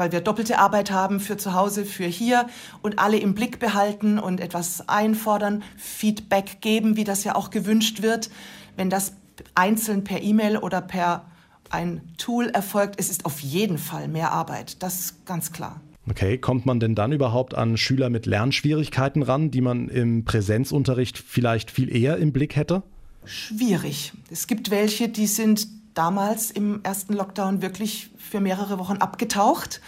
weil 0.01 0.11
wir 0.11 0.21
doppelte 0.21 0.57
Arbeit 0.57 0.89
haben 0.89 1.19
für 1.19 1.37
zu 1.37 1.53
Hause, 1.53 1.85
für 1.85 2.07
hier 2.07 2.47
und 2.81 2.97
alle 2.97 3.19
im 3.19 3.35
Blick 3.35 3.59
behalten 3.59 4.17
und 4.17 4.39
etwas 4.39 4.89
einfordern, 4.89 5.61
Feedback 5.77 6.59
geben, 6.59 6.97
wie 6.97 7.03
das 7.03 7.23
ja 7.23 7.35
auch 7.35 7.51
gewünscht 7.51 8.01
wird. 8.01 8.31
Wenn 8.75 8.89
das 8.89 9.13
einzeln 9.53 10.03
per 10.03 10.23
E-Mail 10.23 10.57
oder 10.57 10.81
per 10.81 11.25
ein 11.69 12.01
Tool 12.17 12.49
erfolgt, 12.49 12.95
es 12.99 13.11
ist 13.11 13.25
auf 13.25 13.41
jeden 13.41 13.77
Fall 13.77 14.07
mehr 14.07 14.31
Arbeit. 14.31 14.81
Das 14.81 14.99
ist 14.99 15.25
ganz 15.27 15.51
klar. 15.51 15.79
Okay, 16.09 16.39
kommt 16.39 16.65
man 16.65 16.79
denn 16.79 16.95
dann 16.95 17.11
überhaupt 17.11 17.53
an 17.53 17.77
Schüler 17.77 18.09
mit 18.09 18.25
Lernschwierigkeiten 18.25 19.21
ran, 19.21 19.51
die 19.51 19.61
man 19.61 19.87
im 19.87 20.25
Präsenzunterricht 20.25 21.19
vielleicht 21.19 21.69
viel 21.69 21.95
eher 21.95 22.17
im 22.17 22.33
Blick 22.33 22.55
hätte? 22.55 22.81
Schwierig. 23.23 24.13
Es 24.31 24.47
gibt 24.47 24.71
welche, 24.71 25.09
die 25.09 25.27
sind 25.27 25.67
damals 25.93 26.51
im 26.51 26.81
ersten 26.83 27.13
Lockdown 27.13 27.61
wirklich 27.61 28.11
für 28.17 28.39
mehrere 28.39 28.79
Wochen 28.79 28.97
abgetaucht. 28.97 29.81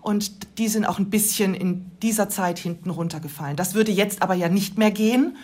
Und 0.00 0.58
die 0.58 0.68
sind 0.68 0.84
auch 0.84 0.98
ein 0.98 1.10
bisschen 1.10 1.54
in 1.54 1.90
dieser 2.02 2.28
Zeit 2.28 2.58
hinten 2.58 2.90
runtergefallen. 2.90 3.56
Das 3.56 3.74
würde 3.74 3.92
jetzt 3.92 4.22
aber 4.22 4.34
ja 4.34 4.48
nicht 4.48 4.76
mehr 4.76 4.90
gehen. 4.90 5.36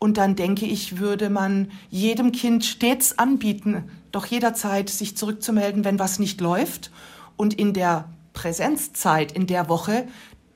Und 0.00 0.16
dann 0.16 0.34
denke 0.34 0.66
ich, 0.66 0.98
würde 0.98 1.30
man 1.30 1.70
jedem 1.90 2.32
Kind 2.32 2.64
stets 2.64 3.18
anbieten, 3.18 3.84
doch 4.12 4.26
jederzeit 4.26 4.88
sich 4.88 5.16
zurückzumelden, 5.16 5.84
wenn 5.84 5.98
was 5.98 6.18
nicht 6.18 6.40
läuft. 6.40 6.90
Und 7.36 7.54
in 7.54 7.72
der 7.72 8.08
Präsenzzeit, 8.32 9.32
in 9.32 9.46
der 9.46 9.68
Woche, 9.68 10.08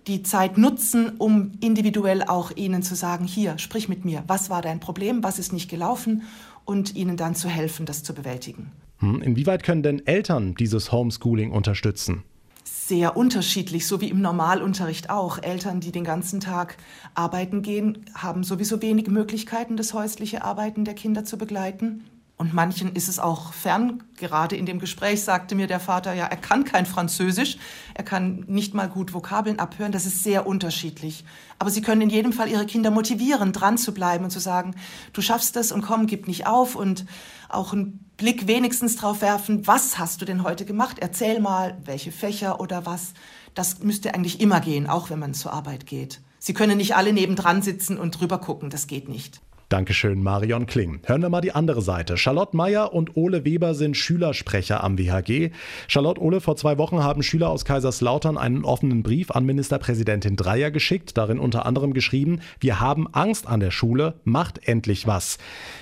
die 0.06 0.22
Zeit 0.22 0.58
nutzen, 0.58 1.16
um 1.18 1.52
individuell 1.60 2.22
auch 2.24 2.50
ihnen 2.56 2.82
zu 2.82 2.94
sagen, 2.94 3.24
hier, 3.24 3.58
sprich 3.58 3.88
mit 3.88 4.04
mir, 4.04 4.24
was 4.26 4.50
war 4.50 4.62
dein 4.62 4.80
Problem, 4.80 5.22
was 5.22 5.38
ist 5.38 5.52
nicht 5.52 5.70
gelaufen 5.70 6.22
und 6.64 6.94
ihnen 6.94 7.16
dann 7.16 7.34
zu 7.34 7.48
helfen, 7.48 7.86
das 7.86 8.02
zu 8.02 8.14
bewältigen. 8.14 8.72
Hm, 9.04 9.20
inwieweit 9.20 9.62
können 9.62 9.82
denn 9.82 10.06
Eltern 10.06 10.54
dieses 10.54 10.90
Homeschooling 10.90 11.52
unterstützen? 11.52 12.22
Sehr 12.64 13.18
unterschiedlich, 13.18 13.86
so 13.86 14.00
wie 14.00 14.08
im 14.08 14.22
Normalunterricht 14.22 15.10
auch. 15.10 15.42
Eltern, 15.42 15.80
die 15.80 15.92
den 15.92 16.04
ganzen 16.04 16.40
Tag 16.40 16.78
arbeiten 17.14 17.60
gehen, 17.60 18.06
haben 18.14 18.44
sowieso 18.44 18.80
wenig 18.80 19.08
Möglichkeiten, 19.08 19.76
das 19.76 19.92
häusliche 19.92 20.42
Arbeiten 20.42 20.86
der 20.86 20.94
Kinder 20.94 21.24
zu 21.24 21.36
begleiten. 21.36 22.04
Und 22.36 22.54
manchen 22.54 22.92
ist 22.94 23.08
es 23.08 23.18
auch 23.18 23.52
fern. 23.52 24.02
Gerade 24.16 24.56
in 24.56 24.64
dem 24.64 24.78
Gespräch 24.78 25.22
sagte 25.22 25.54
mir 25.54 25.66
der 25.66 25.80
Vater, 25.80 26.14
ja, 26.14 26.24
er 26.24 26.36
kann 26.36 26.64
kein 26.64 26.86
Französisch, 26.86 27.58
er 27.92 28.04
kann 28.04 28.44
nicht 28.48 28.74
mal 28.74 28.88
gut 28.88 29.12
Vokabeln 29.12 29.58
abhören. 29.58 29.92
Das 29.92 30.06
ist 30.06 30.24
sehr 30.24 30.46
unterschiedlich. 30.46 31.24
Aber 31.58 31.70
sie 31.70 31.82
können 31.82 32.00
in 32.00 32.10
jedem 32.10 32.32
Fall 32.32 32.48
ihre 32.48 32.66
Kinder 32.66 32.90
motivieren, 32.90 33.52
dran 33.52 33.76
zu 33.76 33.92
bleiben 33.92 34.24
und 34.24 34.30
zu 34.30 34.40
sagen, 34.40 34.74
du 35.12 35.20
schaffst 35.20 35.56
es 35.56 35.72
und 35.72 35.82
komm, 35.82 36.06
gib 36.06 36.26
nicht 36.26 36.46
auf 36.46 36.74
und 36.74 37.04
auch 37.50 37.72
einen 37.72 38.03
Blick 38.16 38.46
wenigstens 38.46 38.94
drauf 38.96 39.22
werfen, 39.22 39.66
was 39.66 39.98
hast 39.98 40.20
du 40.20 40.24
denn 40.24 40.44
heute 40.44 40.64
gemacht? 40.64 40.98
Erzähl 41.00 41.40
mal, 41.40 41.76
welche 41.84 42.12
Fächer 42.12 42.60
oder 42.60 42.86
was. 42.86 43.12
Das 43.54 43.80
müsste 43.80 44.14
eigentlich 44.14 44.40
immer 44.40 44.60
gehen, 44.60 44.86
auch 44.86 45.10
wenn 45.10 45.18
man 45.18 45.34
zur 45.34 45.52
Arbeit 45.52 45.86
geht. 45.86 46.20
Sie 46.38 46.54
können 46.54 46.76
nicht 46.76 46.94
alle 46.94 47.12
nebendran 47.12 47.62
sitzen 47.62 47.98
und 47.98 48.12
drüber 48.12 48.38
gucken, 48.38 48.70
das 48.70 48.86
geht 48.86 49.08
nicht. 49.08 49.40
Dankeschön, 49.74 50.22
Marion 50.22 50.66
Kling. 50.66 51.00
Hören 51.04 51.22
wir 51.22 51.30
mal 51.30 51.40
die 51.40 51.50
andere 51.50 51.82
Seite. 51.82 52.16
Charlotte 52.16 52.56
Meyer 52.56 52.92
und 52.92 53.16
Ole 53.16 53.44
Weber 53.44 53.74
sind 53.74 53.96
Schülersprecher 53.96 54.84
am 54.84 54.98
WHG. 54.98 55.50
Charlotte, 55.88 56.22
Ole, 56.22 56.40
vor 56.40 56.54
zwei 56.54 56.78
Wochen 56.78 57.02
haben 57.02 57.24
Schüler 57.24 57.50
aus 57.50 57.64
Kaiserslautern 57.64 58.38
einen 58.38 58.64
offenen 58.64 59.02
Brief 59.02 59.32
an 59.32 59.44
Ministerpräsidentin 59.44 60.36
Dreyer 60.36 60.70
geschickt, 60.70 61.18
darin 61.18 61.40
unter 61.40 61.66
anderem 61.66 61.92
geschrieben, 61.92 62.38
wir 62.60 62.78
haben 62.78 63.08
Angst 63.12 63.48
an 63.48 63.58
der 63.58 63.72
Schule, 63.72 64.14
macht 64.22 64.60
endlich 64.68 65.08
was. 65.08 65.38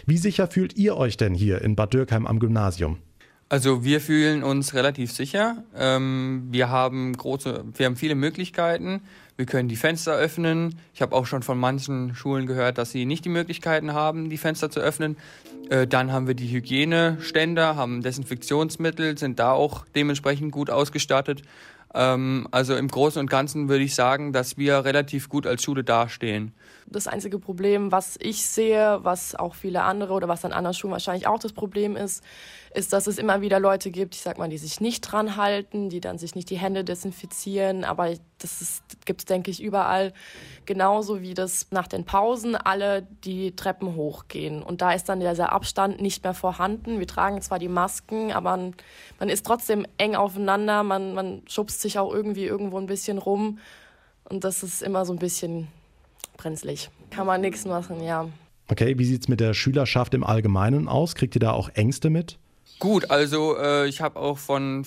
Wie 0.07 0.16
sicher 0.16 0.46
fühlt 0.46 0.74
ihr 0.78 0.96
euch 0.96 1.18
denn 1.18 1.35
hier 1.35 1.61
in 1.61 1.76
Bad 1.76 1.92
Dürkheim 1.92 2.26
am 2.26 2.38
Gymnasium? 2.38 2.96
Also 3.50 3.85
wir 3.85 4.00
fühlen 4.00 4.42
uns 4.42 4.72
relativ 4.72 5.12
sicher. 5.12 5.64
Ähm, 5.76 6.48
wir 6.50 6.70
haben 6.70 7.14
große, 7.14 7.62
wir 7.74 7.85
haben 7.85 7.96
viele 7.96 8.14
Möglichkeiten. 8.14 9.02
Wir 9.37 9.47
können 9.47 9.68
die 9.68 9.77
Fenster 9.77 10.14
öffnen. 10.14 10.79
Ich 10.95 11.03
habe 11.03 11.16
auch 11.16 11.27
schon 11.27 11.42
von 11.42 11.59
manchen 11.59 12.14
Schulen 12.14 12.47
gehört, 12.47 12.79
dass 12.79 12.90
sie 12.90 13.07
nicht 13.07 13.25
die 13.25 13.31
Möglichkeiten 13.31 13.92
haben, 13.92 14.29
die 14.31 14.38
Fenster 14.38 14.71
zu 14.71 14.81
öffnen. 14.81 15.16
Äh, 15.71 15.87
dann 15.87 16.12
haben 16.12 16.27
wir 16.27 16.35
die 16.35 16.51
Hygieneständer, 16.51 17.77
haben 17.77 18.03
Desinfektionsmittel, 18.03 19.16
sind 19.16 19.38
da 19.38 19.53
auch 19.53 19.87
dementsprechend 19.95 20.53
gut 20.53 20.71
ausgestattet. 20.71 21.42
Ähm, 21.95 22.47
also 22.51 22.77
im 22.77 22.88
Großen 22.88 23.21
und 23.21 23.31
Ganzen 23.31 23.68
würde 23.68 23.85
ich 23.85 23.95
sagen, 23.95 24.33
dass 24.33 24.59
wir 24.59 24.85
relativ 24.85 25.29
gut 25.29 25.47
als 25.47 25.62
Schule 25.62 25.85
dastehen. 25.85 26.53
Das 26.87 27.07
einzige 27.07 27.38
Problem, 27.38 27.92
was 27.92 28.18
ich 28.21 28.47
sehe, 28.47 28.99
was 29.03 29.35
auch 29.35 29.55
viele 29.55 29.83
andere 29.83 30.14
oder 30.14 30.29
was 30.29 30.45
an 30.45 30.53
anderen 30.53 30.75
Schulen 30.75 30.92
wahrscheinlich 30.92 31.27
auch 31.27 31.38
das 31.38 31.53
Problem 31.53 31.97
ist, 31.97 32.23
ist, 32.75 32.92
dass 32.92 33.07
es 33.07 33.18
immer 33.18 33.40
wieder 33.40 33.61
Leute 33.61 33.90
gibt, 33.90 34.14
ich 34.14 34.23
sag 34.23 34.38
mal, 34.38 34.49
die 34.49 34.59
sich 34.59 34.81
nicht 34.81 35.01
dran 35.01 35.37
halten, 35.37 35.90
die 35.90 36.01
dann 36.01 36.18
sich 36.18 36.35
nicht 36.35 36.51
die 36.51 36.59
Hände 36.59 36.85
desinfizieren. 36.85 37.85
Aber 37.85 38.11
das 38.38 38.83
gibt 39.05 39.21
es, 39.21 39.25
denke 39.27 39.51
ich, 39.51 39.62
überall. 39.62 40.12
Genauso 40.64 41.21
wie 41.21 41.35
das 41.35 41.68
nach 41.71 41.87
den 41.87 42.05
Pausen 42.05 42.57
alle 42.57 43.03
die 43.25 43.55
Treppen 43.55 43.95
hochgehen. 43.95 44.62
Und 44.62 44.81
da 44.81 44.92
ist 44.92 45.09
dann 45.09 45.21
dieser 45.21 45.53
Abstand 45.53 46.01
nicht 46.01 46.25
mehr 46.25 46.35
vorhanden. 46.35 46.99
Wir 46.99 47.07
tragen 47.07 47.42
zwar 47.42 47.59
die 47.59 47.68
Masken, 47.68 48.33
aber 48.33 48.57
man, 48.57 48.75
man 49.18 49.29
ist 49.29 49.47
trotzdem 49.47 49.87
eng 49.99 50.14
aufeinander. 50.16 50.83
Man, 50.83 51.14
man 51.14 51.42
schubst 51.47 51.81
sich 51.81 51.99
auch 51.99 52.12
irgendwie 52.12 52.45
irgendwo 52.45 52.79
ein 52.79 52.87
bisschen 52.87 53.18
rum. 53.18 53.59
Und 54.25 54.45
das 54.45 54.62
ist 54.62 54.83
immer 54.83 55.05
so 55.05 55.12
ein 55.12 55.18
bisschen 55.18 55.68
brenzlig. 56.42 56.90
Kann 57.11 57.26
man 57.26 57.40
nichts 57.40 57.64
machen, 57.64 58.02
ja. 58.02 58.28
Okay, 58.68 58.98
wie 58.98 59.05
sieht 59.05 59.22
es 59.22 59.28
mit 59.28 59.40
der 59.40 59.55
Schülerschaft 59.55 60.14
im 60.14 60.24
Allgemeinen 60.24 60.88
aus? 60.88 61.14
Kriegt 61.14 61.35
ihr 61.37 61.40
da 61.40 61.52
auch 61.52 61.68
Ängste 61.74 62.11
mit? 62.11 62.38
Gut, 62.78 63.11
also 63.11 63.57
äh, 63.59 63.87
ich 63.87 64.00
habe 64.00 64.18
auch 64.18 64.38
von 64.38 64.85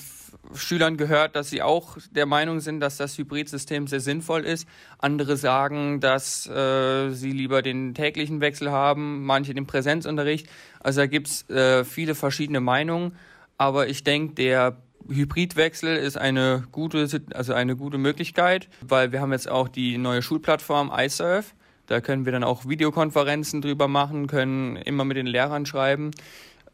Schülern 0.54 0.98
gehört, 0.98 1.36
dass 1.36 1.50
sie 1.50 1.62
auch 1.62 1.98
der 2.12 2.26
Meinung 2.26 2.60
sind, 2.60 2.80
dass 2.80 2.98
das 2.98 3.18
Hybridsystem 3.18 3.88
sehr 3.88 4.00
sinnvoll 4.00 4.42
ist. 4.42 4.68
Andere 4.98 5.38
sagen, 5.38 6.00
dass 6.00 6.48
äh, 6.48 7.10
sie 7.12 7.32
lieber 7.32 7.62
den 7.62 7.94
täglichen 7.94 8.42
Wechsel 8.42 8.72
haben, 8.72 9.24
manche 9.24 9.54
den 9.54 9.66
Präsenzunterricht. 9.66 10.48
Also 10.80 11.02
da 11.02 11.08
gibt 11.08 11.28
es 11.28 11.50
äh, 11.50 11.84
viele 11.86 12.16
verschiedene 12.16 12.60
Meinungen. 12.60 13.16
Aber 13.58 13.88
ich 13.88 14.04
denke, 14.04 14.36
der 14.36 14.78
Hybridwechsel 15.10 15.96
ist 15.96 16.18
eine 16.18 16.64
gute, 16.72 17.08
also 17.34 17.54
eine 17.54 17.76
gute 17.76 17.98
Möglichkeit, 17.98 18.70
weil 18.82 19.12
wir 19.12 19.22
haben 19.22 19.32
jetzt 19.32 19.50
auch 19.50 19.68
die 19.68 19.98
neue 19.98 20.22
Schulplattform 20.22 20.92
iSurf. 20.96 21.54
Da 21.88 22.02
können 22.02 22.26
wir 22.26 22.32
dann 22.32 22.44
auch 22.44 22.68
Videokonferenzen 22.68 23.62
drüber 23.62 23.88
machen, 23.88 24.28
können 24.28 24.76
immer 24.76 25.06
mit 25.06 25.18
den 25.18 25.28
Lehrern 25.28 25.66
schreiben. 25.66 26.12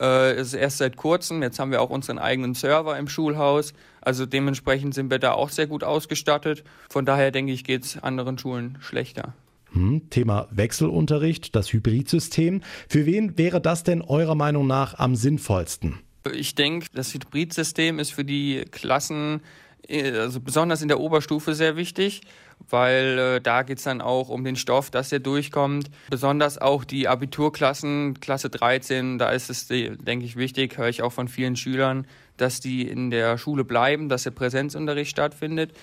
Äh, 0.02 0.39
ist 0.39 0.54
erst 0.54 0.80
seit 0.80 0.96
kurzem. 0.96 1.44
Jetzt 1.44 1.60
haben 1.60 1.72
wir 1.72 1.82
auch 1.82 1.89
unseren 1.89 2.17
eigenen 2.17 2.56
Server 2.56 2.98
im 2.98 3.08
Schulhaus. 3.08 3.74
Also 4.02 4.26
dementsprechend 4.26 4.96
sind 4.96 5.12
wir 5.12 5.20
da 5.20 5.34
auch 5.34 5.50
sehr 5.50 5.67
gut 5.67 5.84
ausgestattet. 5.84 6.63
Von 6.89 7.06
daher 7.06 7.32
denke 7.32 7.52
ich, 7.52 7.63
geht 7.63 7.84
es 7.84 8.02
anderen 8.02 8.38
Schulen 8.38 8.78
schlechter. 8.80 9.34
Hm, 9.74 10.10
Thema 10.10 10.48
Wechselunterricht, 10.52 11.56
das 11.56 11.72
Hybridsystem. 11.72 12.62
Für 12.89 13.06
wen 13.06 13.38
wäre 13.38 13.62
das 13.62 13.84
denn 13.84 14.02
eurer 14.02 14.36
Meinung 14.36 14.65
nach 14.65 14.98
am 14.98 15.15
sinnvollsten? 15.15 16.00
Ich 16.32 16.56
denke, 16.56 16.88
das 16.94 17.14
Hybridsystem 17.14 18.00
ist 18.00 18.14
für 18.14 18.24
die 18.24 18.66
Klassen, 18.72 19.42
äh, 19.88 20.12
also 20.12 20.40
besonders 20.40 20.82
in 20.82 20.88
der 20.88 21.00
Oberstufe, 21.00 21.56
sehr 21.56 21.76
wichtig, 21.76 22.22
weil 22.70 23.18
äh, 23.18 23.42
da 23.42 23.64
geht 23.64 23.80
es 23.80 23.84
dann 23.84 24.02
auch 24.02 24.30
um 24.30 24.44
den 24.44 24.56
Stoff, 24.56 24.92
dass 24.92 25.10
der 25.10 25.20
durchkommt. 25.20 25.90
Besonders 26.10 26.60
auch 26.60 26.84
die 26.84 27.08
Abiturklassen, 27.08 28.20
Klasse 28.20 28.50
13, 28.50 29.18
da 29.18 29.32
ist 29.32 29.50
es, 29.50 29.68
denke 29.68 30.26
ich, 30.26 30.36
wichtig, 30.36 30.78
höre 30.78 30.90
ich 30.90 31.02
auch 31.02 31.14
von 31.14 31.28
vielen 31.28 31.56
Schülern, 31.56 32.06
dass 32.38 32.60
die 32.60 32.88
in 32.88 33.10
der 33.10 33.38
Schule 33.38 33.64
bleiben, 33.64 34.10
dass 34.10 34.24
der 34.24 34.32
Präsenzunterricht 34.32 35.12
stattfindet. 35.12 35.74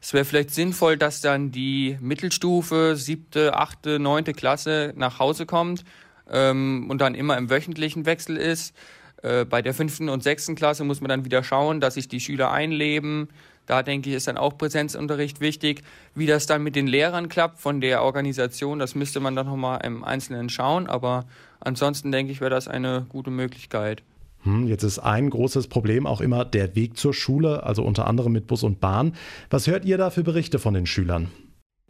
Es 0.00 0.12
wäre 0.12 0.24
vielleicht 0.24 0.50
sinnvoll, 0.50 0.96
dass 0.96 1.20
dann 1.20 1.50
die 1.50 1.98
Mittelstufe, 2.00 2.94
siebte, 2.96 3.54
achte, 3.54 3.98
neunte 3.98 4.32
Klasse 4.32 4.92
nach 4.96 5.18
Hause 5.18 5.44
kommt 5.44 5.84
ähm, 6.30 6.86
und 6.88 7.00
dann 7.00 7.16
immer 7.16 7.36
im 7.36 7.50
wöchentlichen 7.50 8.06
Wechsel 8.06 8.36
ist 8.36 8.74
äh, 9.22 9.44
bei 9.44 9.62
der 9.62 9.74
fünften 9.74 10.08
und 10.08 10.22
sechsten 10.22 10.54
Klasse 10.54 10.84
muss 10.84 11.00
man 11.00 11.08
dann 11.08 11.24
wieder 11.24 11.42
schauen, 11.42 11.80
dass 11.80 11.94
sich 11.94 12.08
die 12.08 12.20
Schüler 12.20 12.50
einleben. 12.50 13.28
Da 13.66 13.82
denke 13.82 14.08
ich, 14.08 14.16
ist 14.16 14.28
dann 14.28 14.38
auch 14.38 14.56
Präsenzunterricht 14.56 15.40
wichtig. 15.40 15.82
Wie 16.14 16.26
das 16.26 16.46
dann 16.46 16.62
mit 16.62 16.74
den 16.74 16.86
Lehrern 16.86 17.28
klappt 17.28 17.60
von 17.60 17.80
der 17.80 18.02
Organisation, 18.02 18.78
das 18.78 18.94
müsste 18.94 19.20
man 19.20 19.36
dann 19.36 19.46
nochmal 19.46 19.80
im 19.84 20.04
Einzelnen 20.04 20.48
schauen. 20.48 20.86
Aber 20.86 21.26
ansonsten 21.60 22.10
denke 22.10 22.32
ich, 22.32 22.40
wäre 22.40 22.50
das 22.50 22.66
eine 22.66 23.06
gute 23.10 23.30
Möglichkeit. 23.30 24.02
Hm, 24.44 24.68
jetzt 24.68 24.84
ist 24.84 25.00
ein 25.00 25.28
großes 25.28 25.66
Problem 25.66 26.06
auch 26.06 26.20
immer 26.20 26.44
der 26.44 26.74
Weg 26.76 26.96
zur 26.96 27.12
Schule, 27.12 27.64
also 27.64 27.82
unter 27.82 28.06
anderem 28.06 28.32
mit 28.32 28.46
Bus 28.46 28.62
und 28.62 28.80
Bahn. 28.80 29.14
Was 29.50 29.66
hört 29.66 29.84
ihr 29.84 29.98
da 29.98 30.10
für 30.10 30.22
Berichte 30.22 30.58
von 30.58 30.74
den 30.74 30.86
Schülern? 30.86 31.30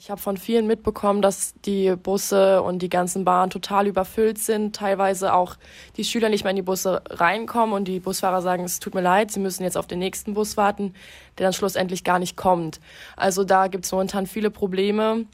Ich 0.01 0.11
habe 0.11 0.21
von 0.21 0.37
vielen 0.37 0.69
mitbekommen, 0.69 1.23
dass 1.23 1.55
die 1.65 1.97
Busse 1.97 2.63
und 2.63 2.83
die 2.83 2.89
ganzen 2.89 3.25
Bahnen 3.25 3.51
total 3.51 3.89
überfüllt 3.89 4.39
sind. 4.39 4.77
Teilweise 4.77 5.35
auch 5.35 5.57
die 5.97 6.05
Schüler 6.05 6.29
nicht 6.29 6.45
mehr 6.45 6.53
in 6.53 6.57
die 6.57 6.63
Busse 6.63 7.03
reinkommen 7.11 7.75
und 7.75 7.89
die 7.89 7.99
Busfahrer 7.99 8.41
sagen, 8.41 8.63
es 8.63 8.79
tut 8.79 8.95
mir 8.95 9.01
leid, 9.01 9.33
sie 9.33 9.41
müssen 9.41 9.65
jetzt 9.65 9.77
auf 9.77 9.89
den 9.89 9.99
nächsten 9.99 10.35
Bus 10.35 10.57
warten, 10.57 10.95
der 11.37 11.47
dann 11.47 11.53
schlussendlich 11.53 12.05
gar 12.05 12.21
nicht 12.21 12.37
kommt. 12.37 12.79
Also 13.17 13.43
da 13.43 13.67
gibt 13.67 13.87
es 13.87 13.91
momentan 13.91 14.29
viele 14.29 14.53
Probleme, 14.53 15.27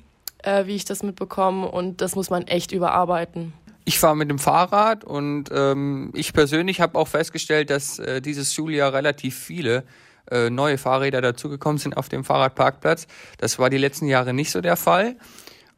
äh, 0.42 0.64
wie 0.64 0.76
ich 0.76 0.86
das 0.86 1.02
mitbekomme, 1.02 1.70
und 1.70 2.00
das 2.00 2.16
muss 2.16 2.30
man 2.30 2.46
echt 2.46 2.72
überarbeiten. 2.72 3.52
Ich 3.84 3.98
fahre 3.98 4.16
mit 4.16 4.30
dem 4.30 4.38
Fahrrad 4.38 5.04
und 5.04 5.50
ähm, 5.52 6.10
ich 6.14 6.32
persönlich 6.32 6.80
habe 6.80 6.98
auch 6.98 7.08
festgestellt, 7.08 7.68
dass 7.68 7.98
äh, 7.98 8.22
dieses 8.22 8.54
Schuljahr 8.54 8.94
relativ 8.94 9.36
viele 9.38 9.84
äh, 10.30 10.50
neue 10.50 10.78
Fahrräder 10.78 11.20
dazugekommen 11.20 11.78
sind 11.78 11.96
auf 11.96 12.08
dem 12.08 12.24
Fahrradparkplatz. 12.24 13.06
Das 13.38 13.58
war 13.58 13.70
die 13.70 13.78
letzten 13.78 14.06
Jahre 14.06 14.32
nicht 14.32 14.50
so 14.50 14.60
der 14.60 14.76
Fall. 14.76 15.16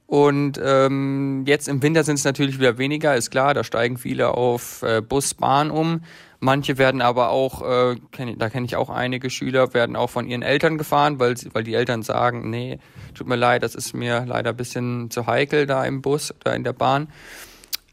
Und 0.06 0.60
ähm, 0.62 1.42
jetzt 1.46 1.66
im 1.66 1.82
Winter 1.82 2.04
sind 2.04 2.14
es 2.14 2.24
natürlich 2.24 2.60
wieder 2.60 2.78
weniger, 2.78 3.16
ist 3.16 3.30
klar, 3.30 3.54
da 3.54 3.64
steigen 3.64 3.98
viele 3.98 4.30
auf 4.34 4.82
äh, 4.82 5.00
Bus, 5.00 5.34
Bahn 5.34 5.70
um. 5.70 6.02
Manche 6.38 6.78
werden 6.78 7.02
aber 7.02 7.30
auch, 7.30 7.62
äh, 7.62 7.96
kenn, 8.12 8.38
da 8.38 8.48
kenne 8.48 8.66
ich 8.66 8.76
auch 8.76 8.88
einige 8.88 9.30
Schüler, 9.30 9.74
werden 9.74 9.96
auch 9.96 10.10
von 10.10 10.28
ihren 10.28 10.42
Eltern 10.42 10.78
gefahren, 10.78 11.18
weil, 11.18 11.34
weil 11.52 11.64
die 11.64 11.74
Eltern 11.74 12.02
sagen, 12.02 12.50
nee, 12.50 12.78
tut 13.14 13.26
mir 13.26 13.36
leid, 13.36 13.64
das 13.64 13.74
ist 13.74 13.94
mir 13.94 14.24
leider 14.26 14.50
ein 14.50 14.56
bisschen 14.56 15.10
zu 15.10 15.26
heikel 15.26 15.66
da 15.66 15.84
im 15.84 16.02
Bus 16.02 16.32
oder 16.40 16.54
in 16.54 16.62
der 16.62 16.74
Bahn. 16.74 17.08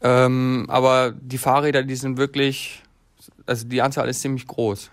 Ähm, 0.02 0.66
aber 0.68 1.12
die 1.18 1.38
Fahrräder, 1.38 1.82
die 1.82 1.96
sind 1.96 2.16
wirklich, 2.16 2.82
also 3.46 3.66
die 3.66 3.82
Anzahl 3.82 4.08
ist 4.08 4.20
ziemlich 4.20 4.46
groß. 4.46 4.90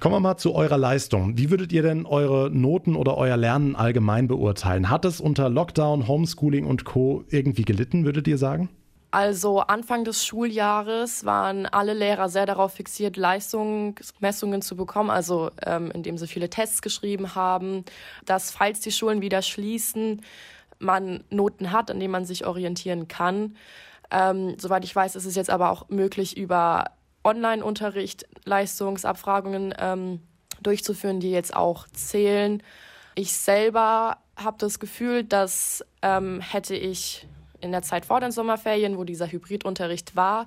Kommen 0.00 0.14
wir 0.14 0.20
mal 0.20 0.36
zu 0.36 0.54
eurer 0.54 0.78
Leistung. 0.78 1.36
Wie 1.36 1.50
würdet 1.50 1.72
ihr 1.72 1.82
denn 1.82 2.06
eure 2.06 2.50
Noten 2.50 2.96
oder 2.96 3.16
euer 3.16 3.36
Lernen 3.36 3.76
allgemein 3.76 4.28
beurteilen? 4.28 4.88
Hat 4.88 5.04
es 5.04 5.20
unter 5.20 5.48
Lockdown, 5.48 6.08
Homeschooling 6.08 6.66
und 6.66 6.84
Co. 6.84 7.24
irgendwie 7.28 7.64
gelitten, 7.64 8.04
würdet 8.04 8.26
ihr 8.26 8.38
sagen? 8.38 8.70
Also 9.10 9.58
Anfang 9.58 10.04
des 10.04 10.24
Schuljahres 10.24 11.24
waren 11.24 11.66
alle 11.66 11.94
Lehrer 11.94 12.28
sehr 12.28 12.46
darauf 12.46 12.74
fixiert, 12.74 13.16
Leistungsmessungen 13.16 14.62
zu 14.62 14.76
bekommen, 14.76 15.10
also 15.10 15.50
ähm, 15.66 15.90
indem 15.90 16.16
sie 16.16 16.28
viele 16.28 16.48
Tests 16.48 16.80
geschrieben 16.80 17.34
haben, 17.34 17.84
dass 18.24 18.52
falls 18.52 18.80
die 18.80 18.92
Schulen 18.92 19.20
wieder 19.20 19.42
schließen, 19.42 20.22
man 20.78 21.24
Noten 21.28 21.72
hat, 21.72 21.90
an 21.90 21.98
denen 21.98 22.12
man 22.12 22.24
sich 22.24 22.46
orientieren 22.46 23.08
kann. 23.08 23.56
Ähm, 24.12 24.54
soweit 24.58 24.84
ich 24.84 24.94
weiß, 24.94 25.16
ist 25.16 25.26
es 25.26 25.34
jetzt 25.34 25.50
aber 25.50 25.70
auch 25.70 25.88
möglich, 25.88 26.36
über 26.36 26.86
Online-Unterricht 27.24 28.26
Leistungsabfragungen 28.44 29.74
ähm, 29.78 30.20
durchzuführen, 30.62 31.20
die 31.20 31.30
jetzt 31.30 31.54
auch 31.54 31.86
zählen. 31.88 32.62
Ich 33.14 33.32
selber 33.32 34.18
habe 34.36 34.56
das 34.58 34.78
Gefühl, 34.78 35.24
dass 35.24 35.84
ähm, 36.02 36.40
hätte 36.40 36.74
ich 36.74 37.26
in 37.60 37.72
der 37.72 37.82
Zeit 37.82 38.06
vor 38.06 38.20
den 38.20 38.32
Sommerferien, 38.32 38.96
wo 38.96 39.04
dieser 39.04 39.30
Hybridunterricht 39.30 40.16
war, 40.16 40.46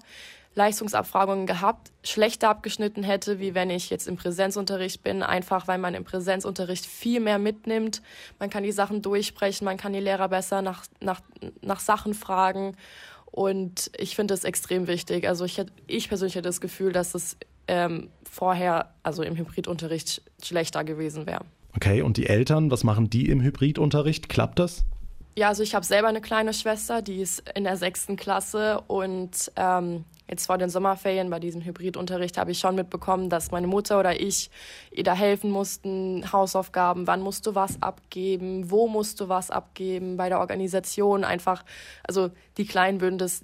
Leistungsabfragungen 0.56 1.48
gehabt, 1.48 1.92
schlechter 2.04 2.50
abgeschnitten 2.50 3.04
hätte, 3.04 3.40
wie 3.40 3.56
wenn 3.56 3.72
ich 3.72 3.90
jetzt 3.90 4.08
im 4.08 4.18
Präsenzunterricht 4.18 5.02
bin, 5.02 5.24
einfach 5.24 5.68
weil 5.68 5.80
man 5.80 5.96
im 5.96 6.04
Präsenzunterricht 6.04 6.86
viel 6.86 7.20
mehr 7.20 7.40
mitnimmt. 7.40 8.04
Man 8.40 8.52
kann 8.52 8.64
die 8.64 8.72
Sachen 8.72 9.02
durchsprechen, 9.02 9.66
man 9.66 9.78
kann 9.78 9.94
die 9.94 10.00
Lehrer 10.00 10.30
besser 10.30 10.62
nach, 10.62 10.86
nach, 11.00 11.22
nach 11.62 11.80
Sachen 11.80 12.14
fragen. 12.14 12.78
Und 13.34 13.90
ich 13.98 14.16
finde 14.16 14.36
es 14.36 14.44
extrem 14.44 14.86
wichtig. 14.86 15.28
Also 15.28 15.44
ich, 15.44 15.60
ich 15.88 16.08
persönlich 16.08 16.36
hätte 16.36 16.48
das 16.50 16.62
Gefühl, 16.62 16.92
dass 16.94 17.16
es 17.16 17.36
ähm, 17.68 18.10
vorher, 18.30 18.94
also 19.02 19.24
im 19.24 19.36
Hybridunterricht, 19.36 20.22
schlechter 20.44 20.84
gewesen 20.84 21.26
wäre. 21.26 21.44
Okay, 21.76 22.04
und 22.04 22.18
die 22.18 22.28
Eltern, 22.28 22.70
was 22.70 22.84
machen 22.84 23.10
die 23.10 23.30
im 23.30 23.42
Hybridunterricht? 23.42 24.30
Klappt 24.30 24.60
das? 24.60 24.86
Ja, 25.36 25.48
also 25.48 25.64
ich 25.64 25.74
habe 25.74 25.84
selber 25.84 26.10
eine 26.10 26.22
kleine 26.22 26.54
Schwester, 26.54 27.02
die 27.02 27.22
ist 27.22 27.44
in 27.56 27.64
der 27.64 27.76
sechsten 27.76 28.18
Klasse 28.18 28.82
und 28.86 29.52
ähm, 29.56 30.06
jetzt 30.30 30.46
vor 30.46 30.58
den 30.58 30.70
Sommerferien 30.70 31.30
bei 31.30 31.40
diesem 31.40 31.62
Hybridunterricht 31.62 32.38
habe 32.38 32.52
ich 32.52 32.60
schon 32.60 32.76
mitbekommen, 32.76 33.30
dass 33.30 33.52
meine 33.52 33.68
Mutter 33.68 34.00
oder 34.00 34.20
ich 34.20 34.50
ihr 34.92 35.04
da 35.04 35.14
helfen 35.14 35.52
mussten, 35.52 36.32
Hausaufgaben, 36.32 37.08
wann 37.08 37.22
musst 37.22 37.46
du 37.46 37.56
was 37.56 37.82
abgeben, 37.82 38.72
wo 38.72 38.88
musst 38.88 39.20
du 39.20 39.30
was 39.30 39.52
abgeben, 39.52 40.18
bei 40.18 40.30
der 40.30 40.40
Organisation 40.40 41.24
einfach, 41.24 41.64
also 42.04 42.30
die 42.58 42.66
Kleinen 42.66 43.02
würden 43.02 43.18
das 43.18 43.44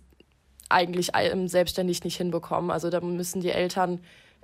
eigentlich 0.70 1.12
selbstständig 1.46 2.04
nicht 2.04 2.18
hinbekommen. 2.18 2.70
Also 2.70 2.90
da 2.90 3.02
müssen 3.02 3.42
die 3.42 3.50
Eltern 3.50 4.00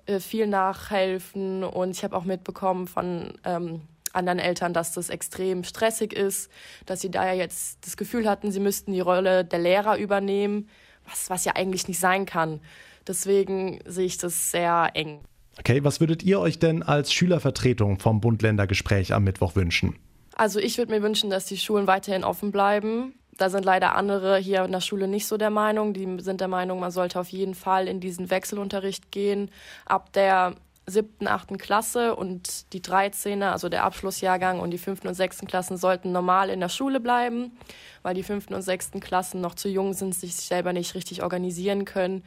äh, 0.08 0.20
viel 0.20 0.48
nachhelfen 0.48 1.64
und 1.64 1.92
ich 1.92 2.04
habe 2.04 2.16
auch 2.16 2.26
mitbekommen 2.26 2.88
von 2.88 3.34
ähm, 3.44 3.82
anderen 4.14 4.40
Eltern, 4.40 4.74
dass 4.74 4.94
das 4.94 5.10
extrem 5.10 5.64
stressig 5.64 6.14
ist, 6.14 6.50
dass 6.86 7.02
sie 7.02 7.12
da 7.12 7.26
ja 7.26 7.34
jetzt 7.34 7.86
das 7.86 7.98
Gefühl 7.98 8.30
hatten, 8.30 8.52
sie 8.52 8.60
müssten 8.60 8.94
die 8.94 9.02
Rolle 9.02 9.44
der 9.46 9.60
Lehrer 9.60 9.98
übernehmen, 9.98 10.70
was, 11.08 11.30
was 11.30 11.46
ja 11.46 11.54
eigentlich 11.56 11.88
nicht 11.88 12.00
sein 12.00 12.26
kann. 12.26 12.60
Deswegen 13.08 13.80
sehe 13.86 14.06
ich 14.06 14.18
das 14.18 14.52
sehr 14.52 14.92
eng. 14.94 15.20
Okay, 15.60 15.84
was 15.84 16.00
würdet 16.00 16.24
ihr 16.24 16.40
euch 16.40 16.60
denn 16.60 16.84
als 16.84 17.14
Schülervertretung 17.14 18.00
vom 18.00 18.20
Bund-Länder-Gespräch 18.20 19.14
am 19.14 19.24
Mittwoch 19.24 19.56
wünschen? 19.56 19.96
Also 20.36 20.60
ich 20.60 20.78
würde 20.78 20.92
mir 20.92 21.02
wünschen, 21.02 21.30
dass 21.30 21.46
die 21.46 21.58
Schulen 21.58 21.88
weiterhin 21.88 22.26
offen 22.26 22.52
bleiben. 22.52 23.14
Da 23.38 23.50
sind 23.50 23.66
leider 23.66 23.96
andere 23.96 24.38
hier 24.38 24.64
in 24.66 24.72
der 24.72 24.82
Schule 24.82 25.08
nicht 25.08 25.28
so 25.28 25.38
der 25.38 25.50
Meinung. 25.50 25.94
Die 25.94 26.18
sind 26.20 26.42
der 26.42 26.48
Meinung, 26.48 26.80
man 26.80 26.92
sollte 26.92 27.20
auf 27.20 27.30
jeden 27.30 27.56
Fall 27.56 27.88
in 27.88 28.00
diesen 28.00 28.30
Wechselunterricht 28.30 29.12
gehen. 29.12 29.50
Ab 29.86 30.12
der 30.14 30.56
siebten, 30.88 31.28
achten 31.28 31.58
Klasse 31.58 32.16
und 32.16 32.72
die 32.74 32.82
13er, 32.82 33.52
also 33.52 33.70
der 33.70 33.84
Abschlussjahrgang 33.84 34.60
und 34.60 34.72
die 34.72 34.78
fünften 34.78 35.08
und 35.08 35.16
sechsten 35.16 35.48
Klassen 35.48 35.78
sollten 35.78 36.12
normal 36.12 36.50
in 36.50 36.60
der 36.60 36.70
Schule 36.70 37.00
bleiben, 37.00 37.58
weil 38.04 38.14
die 38.14 38.24
fünften 38.24 38.54
und 38.54 38.62
sechsten 38.62 39.00
Klassen 39.00 39.42
noch 39.42 39.56
zu 39.56 39.68
jung 39.68 39.94
sind, 39.94 40.14
sich 40.14 40.36
selber 40.36 40.74
nicht 40.74 40.94
richtig 40.94 41.24
organisieren 41.24 41.86
können 41.86 42.24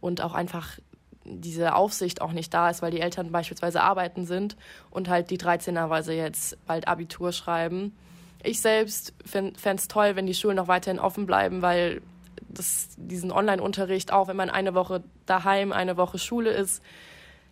und 0.00 0.22
auch 0.22 0.34
einfach 0.34 0.78
diese 1.24 1.74
Aufsicht 1.74 2.22
auch 2.22 2.32
nicht 2.32 2.54
da 2.54 2.70
ist, 2.70 2.80
weil 2.80 2.90
die 2.90 3.00
Eltern 3.00 3.30
beispielsweise 3.30 3.82
arbeiten 3.82 4.24
sind 4.24 4.56
und 4.90 5.08
halt 5.08 5.30
die 5.30 5.38
13er, 5.38 5.90
weil 5.90 6.08
jetzt 6.08 6.56
bald 6.66 6.88
Abitur 6.88 7.32
schreiben. 7.32 7.94
Ich 8.42 8.60
selbst 8.60 9.12
fände 9.26 9.54
es 9.62 9.88
toll, 9.88 10.16
wenn 10.16 10.26
die 10.26 10.34
Schulen 10.34 10.56
noch 10.56 10.68
weiterhin 10.68 11.00
offen 11.00 11.26
bleiben, 11.26 11.60
weil 11.60 12.00
das, 12.48 12.88
diesen 12.96 13.30
Online-Unterricht, 13.30 14.12
auch 14.12 14.28
wenn 14.28 14.36
man 14.36 14.48
eine 14.48 14.74
Woche 14.74 15.02
daheim, 15.26 15.72
eine 15.72 15.96
Woche 15.96 16.18
Schule 16.18 16.50
ist, 16.50 16.82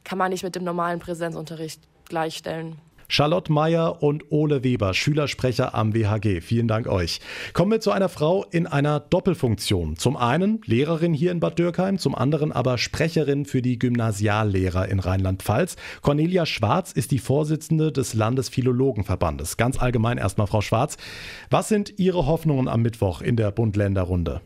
kann 0.07 0.19
man 0.19 0.31
nicht 0.31 0.45
mit 0.45 0.55
dem 0.55 0.64
normalen 0.64 1.01
Präsenzunterricht 1.01 1.83
gleichstellen. 2.09 2.77
Charlotte 3.09 3.53
Meyer 3.53 4.03
und 4.03 4.31
Ole 4.31 4.64
Weber, 4.64 4.95
Schülersprecher 4.95 5.75
am 5.75 5.95
WHG. 5.95 6.40
Vielen 6.40 6.66
Dank 6.66 6.88
euch. 6.88 7.21
Kommen 7.53 7.71
wir 7.71 7.81
zu 7.81 7.92
einer 7.92 8.09
Frau 8.09 8.45
in 8.51 8.66
einer 8.66 9.01
Doppelfunktion. 9.01 9.97
Zum 9.97 10.16
einen 10.16 10.61
Lehrerin 10.64 11.14
hier 11.14 11.31
in 11.31 11.40
Bad 11.40 11.59
Dürkheim, 11.59 11.99
zum 11.99 12.14
anderen 12.14 12.53
aber 12.53 12.79
Sprecherin 12.79 13.45
für 13.45 13.62
die 13.62 13.79
Gymnasiallehrer 13.79 14.88
in 14.88 14.99
Rheinland-Pfalz. 14.99 15.77
Cornelia 16.03 16.47
Schwarz 16.47 16.92
ist 16.92 17.11
die 17.11 17.19
Vorsitzende 17.19 17.92
des 17.92 18.14
Landesphilologenverbandes. 18.14 19.57
Ganz 19.57 19.81
allgemein 19.81 20.19
erstmal, 20.19 20.47
Frau 20.49 20.61
Schwarz. 20.61 20.97
Was 21.51 21.69
sind 21.69 21.99
Ihre 21.99 22.27
Hoffnungen 22.27 22.69
am 22.69 22.83
Mittwoch 22.83 23.23
in 23.23 23.37
der 23.37 23.53
Bund-Länder-Runde? 23.53 24.40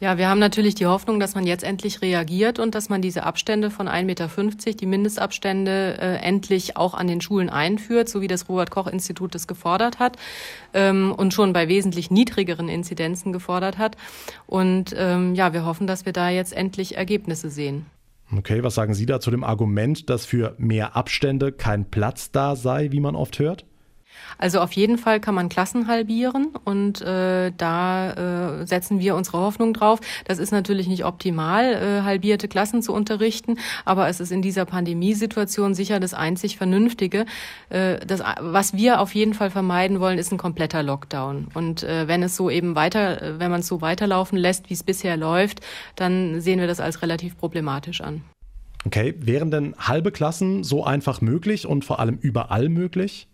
Ja, 0.00 0.16
wir 0.16 0.30
haben 0.30 0.38
natürlich 0.38 0.74
die 0.74 0.86
Hoffnung, 0.86 1.20
dass 1.20 1.34
man 1.34 1.46
jetzt 1.46 1.62
endlich 1.62 2.00
reagiert 2.00 2.58
und 2.58 2.74
dass 2.74 2.88
man 2.88 3.02
diese 3.02 3.24
Abstände 3.24 3.70
von 3.70 3.86
1,50 3.86 4.04
Meter, 4.04 4.28
die 4.72 4.86
Mindestabstände, 4.86 5.98
äh, 6.00 6.16
endlich 6.22 6.78
auch 6.78 6.94
an 6.94 7.06
den 7.06 7.20
Schulen 7.20 7.50
einführt, 7.50 8.08
so 8.08 8.22
wie 8.22 8.26
das 8.26 8.48
Robert-Koch-Institut 8.48 9.34
das 9.34 9.46
gefordert 9.46 9.98
hat 9.98 10.16
ähm, 10.72 11.12
und 11.14 11.34
schon 11.34 11.52
bei 11.52 11.68
wesentlich 11.68 12.10
niedrigeren 12.10 12.70
Inzidenzen 12.70 13.30
gefordert 13.34 13.76
hat. 13.76 13.98
Und 14.46 14.94
ähm, 14.96 15.34
ja, 15.34 15.52
wir 15.52 15.66
hoffen, 15.66 15.86
dass 15.86 16.06
wir 16.06 16.14
da 16.14 16.30
jetzt 16.30 16.54
endlich 16.54 16.96
Ergebnisse 16.96 17.50
sehen. 17.50 17.84
Okay, 18.34 18.62
was 18.62 18.76
sagen 18.76 18.94
Sie 18.94 19.04
da 19.04 19.20
zu 19.20 19.30
dem 19.30 19.44
Argument, 19.44 20.08
dass 20.08 20.24
für 20.24 20.54
mehr 20.56 20.96
Abstände 20.96 21.52
kein 21.52 21.90
Platz 21.90 22.30
da 22.30 22.56
sei, 22.56 22.90
wie 22.90 23.00
man 23.00 23.16
oft 23.16 23.38
hört? 23.38 23.66
Also 24.38 24.60
auf 24.60 24.72
jeden 24.72 24.98
Fall 24.98 25.20
kann 25.20 25.34
man 25.34 25.48
Klassen 25.48 25.86
halbieren 25.86 26.48
und 26.64 27.02
äh, 27.02 27.52
da 27.56 28.60
äh, 28.60 28.66
setzen 28.66 28.98
wir 29.00 29.14
unsere 29.14 29.38
Hoffnung 29.38 29.74
drauf. 29.74 30.00
Das 30.24 30.38
ist 30.38 30.50
natürlich 30.50 30.88
nicht 30.88 31.04
optimal, 31.04 31.74
äh, 31.74 32.02
halbierte 32.02 32.48
Klassen 32.48 32.82
zu 32.82 32.92
unterrichten, 32.92 33.58
aber 33.84 34.08
es 34.08 34.20
ist 34.20 34.32
in 34.32 34.42
dieser 34.42 34.64
Pandemiesituation 34.64 35.74
sicher 35.74 36.00
das 36.00 36.14
einzig 36.14 36.56
Vernünftige. 36.56 37.26
Äh, 37.68 37.98
das, 38.06 38.22
was 38.40 38.74
wir 38.74 39.00
auf 39.00 39.14
jeden 39.14 39.34
Fall 39.34 39.50
vermeiden 39.50 40.00
wollen, 40.00 40.18
ist 40.18 40.32
ein 40.32 40.38
kompletter 40.38 40.82
Lockdown. 40.82 41.48
Und 41.54 41.82
äh, 41.82 42.08
wenn 42.08 42.22
es 42.22 42.36
so 42.36 42.50
eben 42.50 42.74
weiter, 42.74 43.38
wenn 43.38 43.50
man 43.50 43.60
es 43.60 43.66
so 43.66 43.80
weiterlaufen 43.80 44.38
lässt, 44.38 44.70
wie 44.70 44.74
es 44.74 44.82
bisher 44.82 45.16
läuft, 45.16 45.60
dann 45.96 46.40
sehen 46.40 46.60
wir 46.60 46.66
das 46.66 46.80
als 46.80 47.02
relativ 47.02 47.36
problematisch 47.36 48.00
an. 48.00 48.22
Okay, 48.86 49.14
wären 49.18 49.50
denn 49.50 49.74
halbe 49.78 50.10
Klassen 50.10 50.64
so 50.64 50.84
einfach 50.84 51.20
möglich 51.20 51.66
und 51.66 51.84
vor 51.84 52.00
allem 52.00 52.16
überall 52.16 52.70
möglich? 52.70 53.28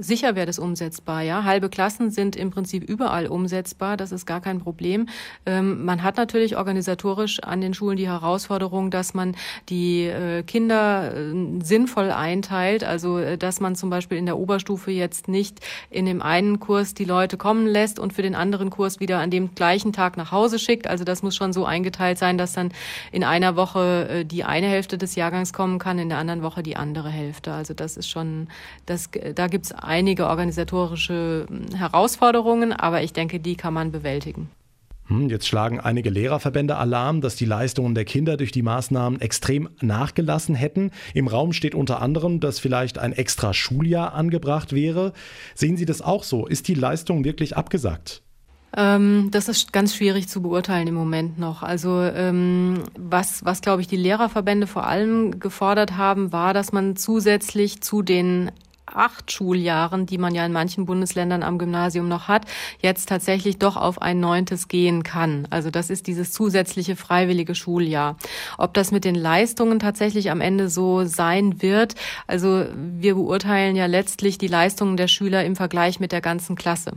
Sicher 0.00 0.34
wäre 0.34 0.46
das 0.46 0.58
umsetzbar, 0.58 1.20
ja. 1.22 1.44
Halbe 1.44 1.68
Klassen 1.68 2.10
sind 2.10 2.34
im 2.34 2.50
Prinzip 2.50 2.88
überall 2.88 3.26
umsetzbar, 3.26 3.98
das 3.98 4.12
ist 4.12 4.24
gar 4.24 4.40
kein 4.40 4.58
Problem. 4.58 5.06
Ähm, 5.44 5.84
man 5.84 6.02
hat 6.02 6.16
natürlich 6.16 6.56
organisatorisch 6.56 7.40
an 7.40 7.60
den 7.60 7.74
Schulen 7.74 7.98
die 7.98 8.08
Herausforderung, 8.08 8.90
dass 8.90 9.12
man 9.12 9.36
die 9.68 10.06
äh, 10.06 10.42
Kinder 10.42 11.14
äh, 11.14 11.62
sinnvoll 11.62 12.10
einteilt, 12.12 12.82
also 12.82 13.18
äh, 13.18 13.36
dass 13.36 13.60
man 13.60 13.76
zum 13.76 13.90
Beispiel 13.90 14.16
in 14.16 14.24
der 14.24 14.38
Oberstufe 14.38 14.90
jetzt 14.90 15.28
nicht 15.28 15.60
in 15.90 16.06
dem 16.06 16.22
einen 16.22 16.60
Kurs 16.60 16.94
die 16.94 17.04
Leute 17.04 17.36
kommen 17.36 17.66
lässt 17.66 17.98
und 17.98 18.14
für 18.14 18.22
den 18.22 18.34
anderen 18.34 18.70
Kurs 18.70 19.00
wieder 19.00 19.18
an 19.18 19.30
dem 19.30 19.54
gleichen 19.54 19.92
Tag 19.92 20.16
nach 20.16 20.32
Hause 20.32 20.58
schickt. 20.58 20.86
Also 20.86 21.04
das 21.04 21.22
muss 21.22 21.36
schon 21.36 21.52
so 21.52 21.66
eingeteilt 21.66 22.16
sein, 22.16 22.38
dass 22.38 22.54
dann 22.54 22.72
in 23.12 23.22
einer 23.22 23.54
Woche 23.54 24.08
äh, 24.08 24.24
die 24.24 24.44
eine 24.44 24.66
Hälfte 24.66 24.96
des 24.96 25.14
Jahrgangs 25.14 25.52
kommen 25.52 25.78
kann, 25.78 25.98
in 25.98 26.08
der 26.08 26.16
anderen 26.16 26.42
Woche 26.42 26.62
die 26.62 26.76
andere 26.76 27.10
Hälfte. 27.10 27.52
Also 27.52 27.74
das 27.74 27.98
ist 27.98 28.08
schon, 28.08 28.48
das, 28.86 29.10
da 29.34 29.46
gibt's 29.46 29.72
einige 29.90 30.28
organisatorische 30.28 31.46
hm, 31.48 31.76
Herausforderungen, 31.76 32.72
aber 32.72 33.02
ich 33.02 33.12
denke, 33.12 33.40
die 33.40 33.56
kann 33.56 33.74
man 33.74 33.90
bewältigen. 33.90 34.48
Hm, 35.08 35.28
jetzt 35.28 35.48
schlagen 35.48 35.80
einige 35.80 36.08
Lehrerverbände 36.08 36.76
Alarm, 36.76 37.20
dass 37.20 37.34
die 37.34 37.44
Leistungen 37.44 37.96
der 37.96 38.04
Kinder 38.04 38.36
durch 38.36 38.52
die 38.52 38.62
Maßnahmen 38.62 39.20
extrem 39.20 39.68
nachgelassen 39.80 40.54
hätten. 40.54 40.92
Im 41.12 41.26
Raum 41.26 41.52
steht 41.52 41.74
unter 41.74 42.00
anderem, 42.00 42.38
dass 42.38 42.60
vielleicht 42.60 42.98
ein 42.98 43.12
extra 43.12 43.52
Schuljahr 43.52 44.14
angebracht 44.14 44.72
wäre. 44.72 45.12
Sehen 45.56 45.76
Sie 45.76 45.86
das 45.86 46.00
auch 46.00 46.22
so? 46.22 46.46
Ist 46.46 46.68
die 46.68 46.74
Leistung 46.74 47.24
wirklich 47.24 47.56
abgesagt? 47.56 48.22
Ähm, 48.76 49.30
das 49.32 49.48
ist 49.48 49.72
ganz 49.72 49.96
schwierig 49.96 50.28
zu 50.28 50.42
beurteilen 50.42 50.86
im 50.86 50.94
Moment 50.94 51.40
noch. 51.40 51.64
Also 51.64 52.02
ähm, 52.02 52.84
was, 52.96 53.44
was 53.44 53.62
glaube 53.62 53.82
ich, 53.82 53.88
die 53.88 53.96
Lehrerverbände 53.96 54.68
vor 54.68 54.86
allem 54.86 55.40
gefordert 55.40 55.96
haben, 55.96 56.30
war, 56.30 56.54
dass 56.54 56.70
man 56.70 56.94
zusätzlich 56.94 57.80
zu 57.80 58.02
den 58.02 58.52
acht 58.94 59.32
Schuljahren, 59.32 60.06
die 60.06 60.18
man 60.18 60.34
ja 60.34 60.44
in 60.44 60.52
manchen 60.52 60.86
Bundesländern 60.86 61.42
am 61.42 61.58
Gymnasium 61.58 62.08
noch 62.08 62.28
hat, 62.28 62.46
jetzt 62.80 63.08
tatsächlich 63.08 63.58
doch 63.58 63.76
auf 63.76 64.02
ein 64.02 64.20
neuntes 64.20 64.68
gehen 64.68 65.02
kann. 65.02 65.46
Also 65.50 65.70
das 65.70 65.90
ist 65.90 66.06
dieses 66.06 66.32
zusätzliche 66.32 66.96
freiwillige 66.96 67.54
Schuljahr. 67.54 68.16
Ob 68.58 68.74
das 68.74 68.92
mit 68.92 69.04
den 69.04 69.14
Leistungen 69.14 69.78
tatsächlich 69.78 70.30
am 70.30 70.40
Ende 70.40 70.68
so 70.68 71.04
sein 71.04 71.62
wird, 71.62 71.94
also 72.26 72.64
wir 72.74 73.14
beurteilen 73.14 73.76
ja 73.76 73.86
letztlich 73.86 74.38
die 74.38 74.48
Leistungen 74.48 74.96
der 74.96 75.08
Schüler 75.08 75.44
im 75.44 75.56
Vergleich 75.56 76.00
mit 76.00 76.12
der 76.12 76.20
ganzen 76.20 76.56
Klasse. 76.56 76.92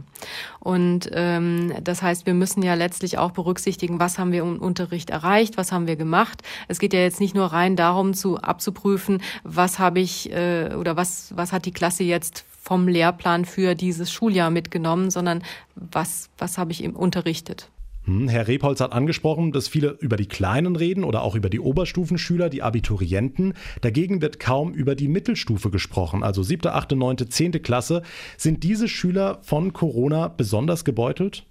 Und 0.63 1.09
ähm, 1.11 1.73
das 1.83 2.01
heißt, 2.01 2.25
wir 2.25 2.33
müssen 2.33 2.63
ja 2.63 2.73
letztlich 2.75 3.17
auch 3.17 3.31
berücksichtigen, 3.31 3.99
was 3.99 4.17
haben 4.17 4.31
wir 4.31 4.43
im 4.43 4.61
Unterricht 4.61 5.09
erreicht, 5.09 5.57
was 5.57 5.73
haben 5.73 5.87
wir 5.87 5.97
gemacht. 5.97 6.41
Es 6.69 6.79
geht 6.79 6.93
ja 6.93 7.01
jetzt 7.01 7.19
nicht 7.19 7.35
nur 7.35 7.47
rein 7.47 7.75
darum, 7.75 8.13
zu 8.13 8.37
abzuprüfen, 8.37 9.21
was 9.43 9.77
habe 9.77 9.99
ich 9.99 10.31
äh, 10.31 10.73
oder 10.79 10.95
was 10.95 11.33
was 11.35 11.51
hat 11.51 11.65
die 11.65 11.73
Klasse 11.73 12.05
jetzt 12.05 12.45
vom 12.61 12.87
Lehrplan 12.87 13.43
für 13.43 13.75
dieses 13.75 14.09
Schuljahr 14.09 14.49
mitgenommen, 14.49 15.11
sondern 15.11 15.43
was, 15.75 16.29
was 16.37 16.57
habe 16.57 16.71
ich 16.71 16.81
ihm 16.81 16.95
unterrichtet. 16.95 17.69
Hm, 18.05 18.27
Herr 18.27 18.47
Rebholz 18.47 18.81
hat 18.81 18.91
angesprochen, 18.91 19.51
dass 19.51 19.67
viele 19.67 19.97
über 19.99 20.17
die 20.17 20.27
Kleinen 20.27 20.75
reden 20.75 21.03
oder 21.03 21.21
auch 21.21 21.35
über 21.35 21.49
die 21.49 21.59
Oberstufenschüler, 21.59 22.49
die 22.49 22.61
Abiturienten. 22.61 23.53
Dagegen 23.81 24.21
wird 24.21 24.39
kaum 24.39 24.73
über 24.73 24.95
die 24.95 25.07
Mittelstufe 25.07 25.69
gesprochen, 25.69 26.23
also 26.23 26.43
siebte, 26.43 26.73
achte, 26.73 26.95
neunte, 26.95 27.29
zehnte 27.29 27.61
Klasse. 27.61 28.01
Sind 28.37 28.63
diese 28.63 28.89
Schüler 28.89 29.39
von 29.41 29.71
Corona 29.71 30.27
besonders 30.27 30.83
gebeutelt? 30.83 31.45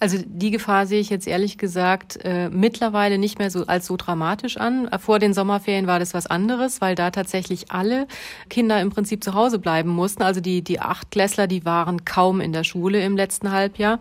Also 0.00 0.18
die 0.24 0.50
Gefahr 0.50 0.86
sehe 0.86 1.00
ich 1.00 1.10
jetzt 1.10 1.26
ehrlich 1.26 1.58
gesagt 1.58 2.18
äh, 2.24 2.48
mittlerweile 2.50 3.18
nicht 3.18 3.38
mehr 3.38 3.50
so 3.50 3.66
als 3.66 3.86
so 3.86 3.96
dramatisch 3.96 4.56
an. 4.56 4.88
Vor 4.98 5.18
den 5.18 5.34
Sommerferien 5.34 5.86
war 5.86 5.98
das 5.98 6.14
was 6.14 6.26
anderes, 6.26 6.80
weil 6.80 6.94
da 6.94 7.10
tatsächlich 7.10 7.70
alle 7.70 8.06
Kinder 8.48 8.80
im 8.80 8.90
Prinzip 8.90 9.22
zu 9.22 9.34
Hause 9.34 9.58
bleiben 9.58 9.90
mussten. 9.90 10.22
Also 10.22 10.40
die 10.40 10.62
die 10.62 10.80
Achtklässler, 10.80 11.46
die 11.46 11.64
waren 11.64 12.04
kaum 12.04 12.40
in 12.40 12.52
der 12.52 12.64
Schule 12.64 13.02
im 13.04 13.16
letzten 13.16 13.50
Halbjahr 13.50 13.98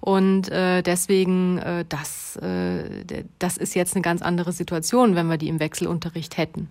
und 0.00 0.48
äh, 0.50 0.82
deswegen 0.82 1.58
äh, 1.58 1.84
das 1.88 2.36
äh, 2.36 3.24
das 3.38 3.56
ist 3.56 3.74
jetzt 3.74 3.94
eine 3.94 4.02
ganz 4.02 4.22
andere 4.22 4.52
Situation, 4.52 5.14
wenn 5.14 5.28
wir 5.28 5.38
die 5.38 5.48
im 5.48 5.60
Wechselunterricht 5.60 6.36
hätten. 6.36 6.68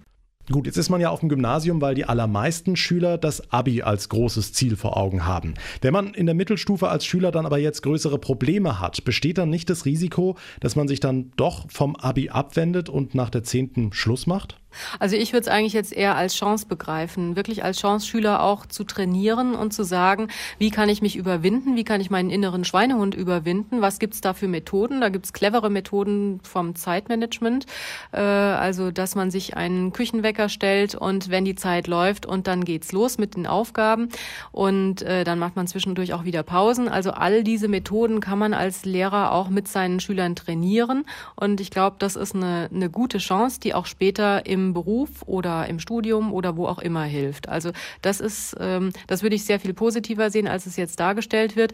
Gut, 0.49 0.65
jetzt 0.65 0.77
ist 0.77 0.89
man 0.89 1.01
ja 1.01 1.09
auf 1.09 1.19
dem 1.19 1.27
Gymnasium, 1.27 1.81
weil 1.81 1.93
die 1.93 2.05
allermeisten 2.05 2.77
Schüler 2.77 3.17
das 3.17 3.51
Abi 3.51 3.81
als 3.81 4.07
großes 4.07 4.53
Ziel 4.53 4.77
vor 4.77 4.95
Augen 4.95 5.25
haben. 5.25 5.55
Wenn 5.81 5.91
man 5.91 6.13
in 6.13 6.25
der 6.25 6.35
Mittelstufe 6.35 6.87
als 6.87 7.05
Schüler 7.05 7.31
dann 7.31 7.45
aber 7.45 7.57
jetzt 7.57 7.83
größere 7.83 8.17
Probleme 8.17 8.79
hat, 8.79 9.03
besteht 9.03 9.39
dann 9.39 9.49
nicht 9.49 9.69
das 9.69 9.83
Risiko, 9.83 10.37
dass 10.61 10.77
man 10.77 10.87
sich 10.87 11.01
dann 11.01 11.31
doch 11.35 11.69
vom 11.69 11.97
Abi 11.97 12.29
abwendet 12.29 12.87
und 12.87 13.13
nach 13.13 13.29
der 13.29 13.43
zehnten 13.43 13.91
Schluss 13.91 14.25
macht? 14.25 14.57
Also 14.99 15.15
ich 15.15 15.33
würde 15.33 15.41
es 15.41 15.47
eigentlich 15.47 15.73
jetzt 15.73 15.93
eher 15.93 16.15
als 16.15 16.35
Chance 16.35 16.65
begreifen, 16.67 17.35
wirklich 17.35 17.63
als 17.63 17.79
Chance, 17.79 18.07
Schüler 18.07 18.43
auch 18.43 18.65
zu 18.65 18.83
trainieren 18.83 19.55
und 19.55 19.73
zu 19.73 19.83
sagen, 19.83 20.27
wie 20.57 20.71
kann 20.71 20.89
ich 20.89 21.01
mich 21.01 21.15
überwinden, 21.15 21.75
wie 21.75 21.83
kann 21.83 22.01
ich 22.01 22.09
meinen 22.09 22.29
inneren 22.29 22.65
Schweinehund 22.65 23.15
überwinden, 23.15 23.81
was 23.81 23.99
gibt 23.99 24.13
es 24.13 24.21
da 24.21 24.33
für 24.33 24.47
Methoden? 24.47 25.01
Da 25.01 25.09
gibt 25.09 25.25
es 25.25 25.33
clevere 25.33 25.69
Methoden 25.69 26.39
vom 26.43 26.75
Zeitmanagement, 26.75 27.65
äh, 28.11 28.19
also 28.19 28.91
dass 28.91 29.15
man 29.15 29.31
sich 29.31 29.55
einen 29.55 29.93
Küchenwecker 29.93 30.49
stellt 30.49 30.95
und 30.95 31.29
wenn 31.29 31.45
die 31.45 31.55
Zeit 31.55 31.87
läuft 31.87 32.25
und 32.25 32.47
dann 32.47 32.65
geht's 32.65 32.91
los 32.91 33.17
mit 33.17 33.35
den 33.35 33.47
Aufgaben 33.47 34.09
und 34.51 35.01
äh, 35.01 35.23
dann 35.23 35.39
macht 35.39 35.55
man 35.55 35.67
zwischendurch 35.67 36.13
auch 36.13 36.23
wieder 36.23 36.43
Pausen. 36.43 36.87
Also 36.87 37.11
all 37.11 37.43
diese 37.43 37.67
Methoden 37.67 38.19
kann 38.19 38.39
man 38.39 38.53
als 38.53 38.85
Lehrer 38.85 39.31
auch 39.31 39.49
mit 39.49 39.67
seinen 39.67 39.99
Schülern 39.99 40.35
trainieren 40.35 41.05
und 41.35 41.61
ich 41.61 41.71
glaube, 41.71 41.97
das 41.99 42.15
ist 42.15 42.35
eine, 42.35 42.69
eine 42.73 42.89
gute 42.89 43.17
Chance, 43.17 43.59
die 43.59 43.73
auch 43.73 43.85
später 43.85 44.45
im 44.45 44.66
Beruf 44.73 45.23
oder 45.25 45.67
im 45.67 45.79
Studium 45.79 46.33
oder 46.33 46.57
wo 46.57 46.67
auch 46.67 46.79
immer 46.79 47.03
hilft. 47.03 47.49
Also 47.49 47.71
das 48.01 48.19
ist, 48.19 48.55
ähm, 48.59 48.91
das 49.07 49.23
würde 49.23 49.35
ich 49.35 49.45
sehr 49.45 49.59
viel 49.59 49.73
positiver 49.73 50.29
sehen, 50.29 50.47
als 50.47 50.65
es 50.65 50.75
jetzt 50.75 50.99
dargestellt 50.99 51.55
wird. 51.55 51.73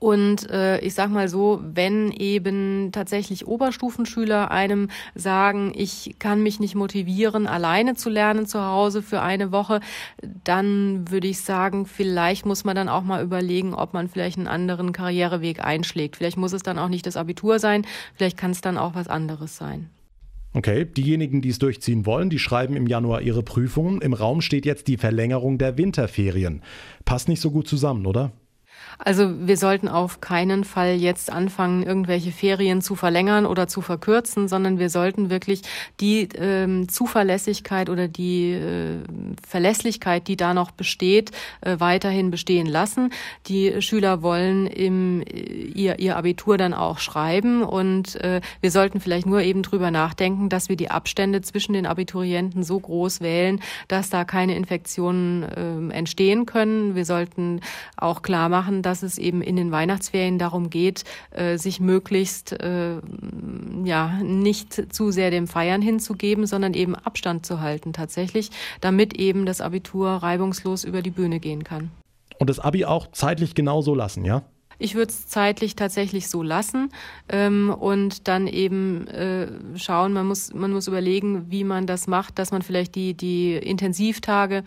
Und 0.00 0.48
äh, 0.48 0.80
ich 0.80 0.94
sag 0.94 1.10
mal 1.10 1.28
so, 1.28 1.60
wenn 1.62 2.10
eben 2.10 2.90
tatsächlich 2.90 3.46
Oberstufenschüler 3.46 4.50
einem 4.50 4.88
sagen, 5.14 5.74
ich 5.76 6.16
kann 6.18 6.42
mich 6.42 6.58
nicht 6.58 6.74
motivieren, 6.74 7.46
alleine 7.46 7.94
zu 7.94 8.08
lernen 8.08 8.46
zu 8.46 8.64
Hause 8.64 9.02
für 9.02 9.20
eine 9.20 9.52
Woche, 9.52 9.80
dann 10.42 11.10
würde 11.10 11.28
ich 11.28 11.42
sagen, 11.42 11.84
vielleicht 11.84 12.46
muss 12.46 12.64
man 12.64 12.76
dann 12.76 12.88
auch 12.88 13.02
mal 13.02 13.22
überlegen, 13.22 13.74
ob 13.74 13.92
man 13.92 14.08
vielleicht 14.08 14.38
einen 14.38 14.46
anderen 14.46 14.92
Karriereweg 14.92 15.62
einschlägt. 15.62 16.16
Vielleicht 16.16 16.38
muss 16.38 16.54
es 16.54 16.62
dann 16.62 16.78
auch 16.78 16.88
nicht 16.88 17.04
das 17.04 17.18
Abitur 17.18 17.58
sein, 17.58 17.86
vielleicht 18.14 18.38
kann 18.38 18.52
es 18.52 18.62
dann 18.62 18.78
auch 18.78 18.94
was 18.94 19.06
anderes 19.06 19.58
sein. 19.58 19.90
Okay, 20.52 20.84
diejenigen, 20.84 21.42
die 21.42 21.48
es 21.48 21.60
durchziehen 21.60 22.06
wollen, 22.06 22.28
die 22.28 22.40
schreiben 22.40 22.74
im 22.74 22.88
Januar 22.88 23.22
ihre 23.22 23.44
Prüfungen. 23.44 24.00
Im 24.00 24.14
Raum 24.14 24.40
steht 24.40 24.66
jetzt 24.66 24.88
die 24.88 24.96
Verlängerung 24.96 25.58
der 25.58 25.78
Winterferien. 25.78 26.62
Passt 27.04 27.28
nicht 27.28 27.40
so 27.40 27.52
gut 27.52 27.68
zusammen, 27.68 28.04
oder? 28.04 28.32
Also 29.02 29.30
wir 29.46 29.56
sollten 29.56 29.88
auf 29.88 30.20
keinen 30.20 30.64
Fall 30.64 30.94
jetzt 30.94 31.32
anfangen, 31.32 31.82
irgendwelche 31.82 32.32
Ferien 32.32 32.82
zu 32.82 32.94
verlängern 32.96 33.46
oder 33.46 33.66
zu 33.66 33.80
verkürzen, 33.80 34.46
sondern 34.46 34.78
wir 34.78 34.90
sollten 34.90 35.30
wirklich 35.30 35.62
die 36.00 36.28
ähm, 36.34 36.86
Zuverlässigkeit 36.88 37.88
oder 37.88 38.08
die 38.08 38.52
äh, 38.52 38.98
Verlässlichkeit, 39.46 40.28
die 40.28 40.36
da 40.36 40.52
noch 40.52 40.70
besteht, 40.70 41.30
äh, 41.62 41.76
weiterhin 41.78 42.30
bestehen 42.30 42.66
lassen. 42.66 43.10
Die 43.46 43.80
Schüler 43.80 44.20
wollen 44.20 44.66
im, 44.66 45.22
äh, 45.22 45.40
ihr, 45.74 45.98
ihr 45.98 46.16
Abitur 46.16 46.58
dann 46.58 46.74
auch 46.74 46.98
schreiben 46.98 47.62
und 47.62 48.16
äh, 48.16 48.42
wir 48.60 48.70
sollten 48.70 49.00
vielleicht 49.00 49.26
nur 49.26 49.40
eben 49.40 49.62
drüber 49.62 49.90
nachdenken, 49.90 50.50
dass 50.50 50.68
wir 50.68 50.76
die 50.76 50.90
Abstände 50.90 51.40
zwischen 51.40 51.72
den 51.72 51.86
Abiturienten 51.86 52.62
so 52.62 52.78
groß 52.78 53.22
wählen, 53.22 53.60
dass 53.88 54.10
da 54.10 54.24
keine 54.24 54.56
Infektionen 54.56 55.42
äh, 55.90 55.94
entstehen 55.94 56.44
können. 56.44 56.94
Wir 56.94 57.06
sollten 57.06 57.60
auch 57.96 58.20
klar 58.20 58.50
machen, 58.50 58.82
dass 58.82 58.89
es 59.02 59.18
eben 59.18 59.42
in 59.42 59.56
den 59.56 59.70
Weihnachtsferien 59.70 60.38
darum 60.38 60.70
geht, 60.70 61.04
äh, 61.30 61.56
sich 61.56 61.80
möglichst 61.80 62.52
äh, 62.52 62.96
ja 63.84 64.18
nicht 64.22 64.94
zu 64.94 65.10
sehr 65.10 65.30
dem 65.30 65.46
Feiern 65.46 65.82
hinzugeben, 65.82 66.46
sondern 66.46 66.74
eben 66.74 66.94
Abstand 66.94 67.46
zu 67.46 67.60
halten 67.60 67.92
tatsächlich, 67.92 68.50
damit 68.80 69.14
eben 69.14 69.46
das 69.46 69.60
Abitur 69.60 70.08
reibungslos 70.10 70.84
über 70.84 71.02
die 71.02 71.10
Bühne 71.10 71.40
gehen 71.40 71.64
kann. 71.64 71.90
Und 72.38 72.50
das 72.50 72.58
Abi 72.58 72.84
auch 72.84 73.10
zeitlich 73.12 73.54
genauso 73.54 73.94
lassen, 73.94 74.24
ja? 74.24 74.42
Ich 74.80 74.94
würde 74.94 75.10
es 75.10 75.26
zeitlich 75.28 75.76
tatsächlich 75.76 76.28
so 76.28 76.42
lassen 76.42 76.88
ähm, 77.28 77.68
und 77.78 78.28
dann 78.28 78.46
eben 78.46 79.06
äh, 79.08 79.46
schauen, 79.76 80.14
man 80.14 80.26
muss, 80.26 80.54
man 80.54 80.72
muss 80.72 80.88
überlegen, 80.88 81.50
wie 81.50 81.64
man 81.64 81.86
das 81.86 82.06
macht, 82.06 82.38
dass 82.38 82.50
man 82.50 82.62
vielleicht 82.62 82.94
die, 82.94 83.12
die 83.12 83.56
Intensivtage 83.56 84.64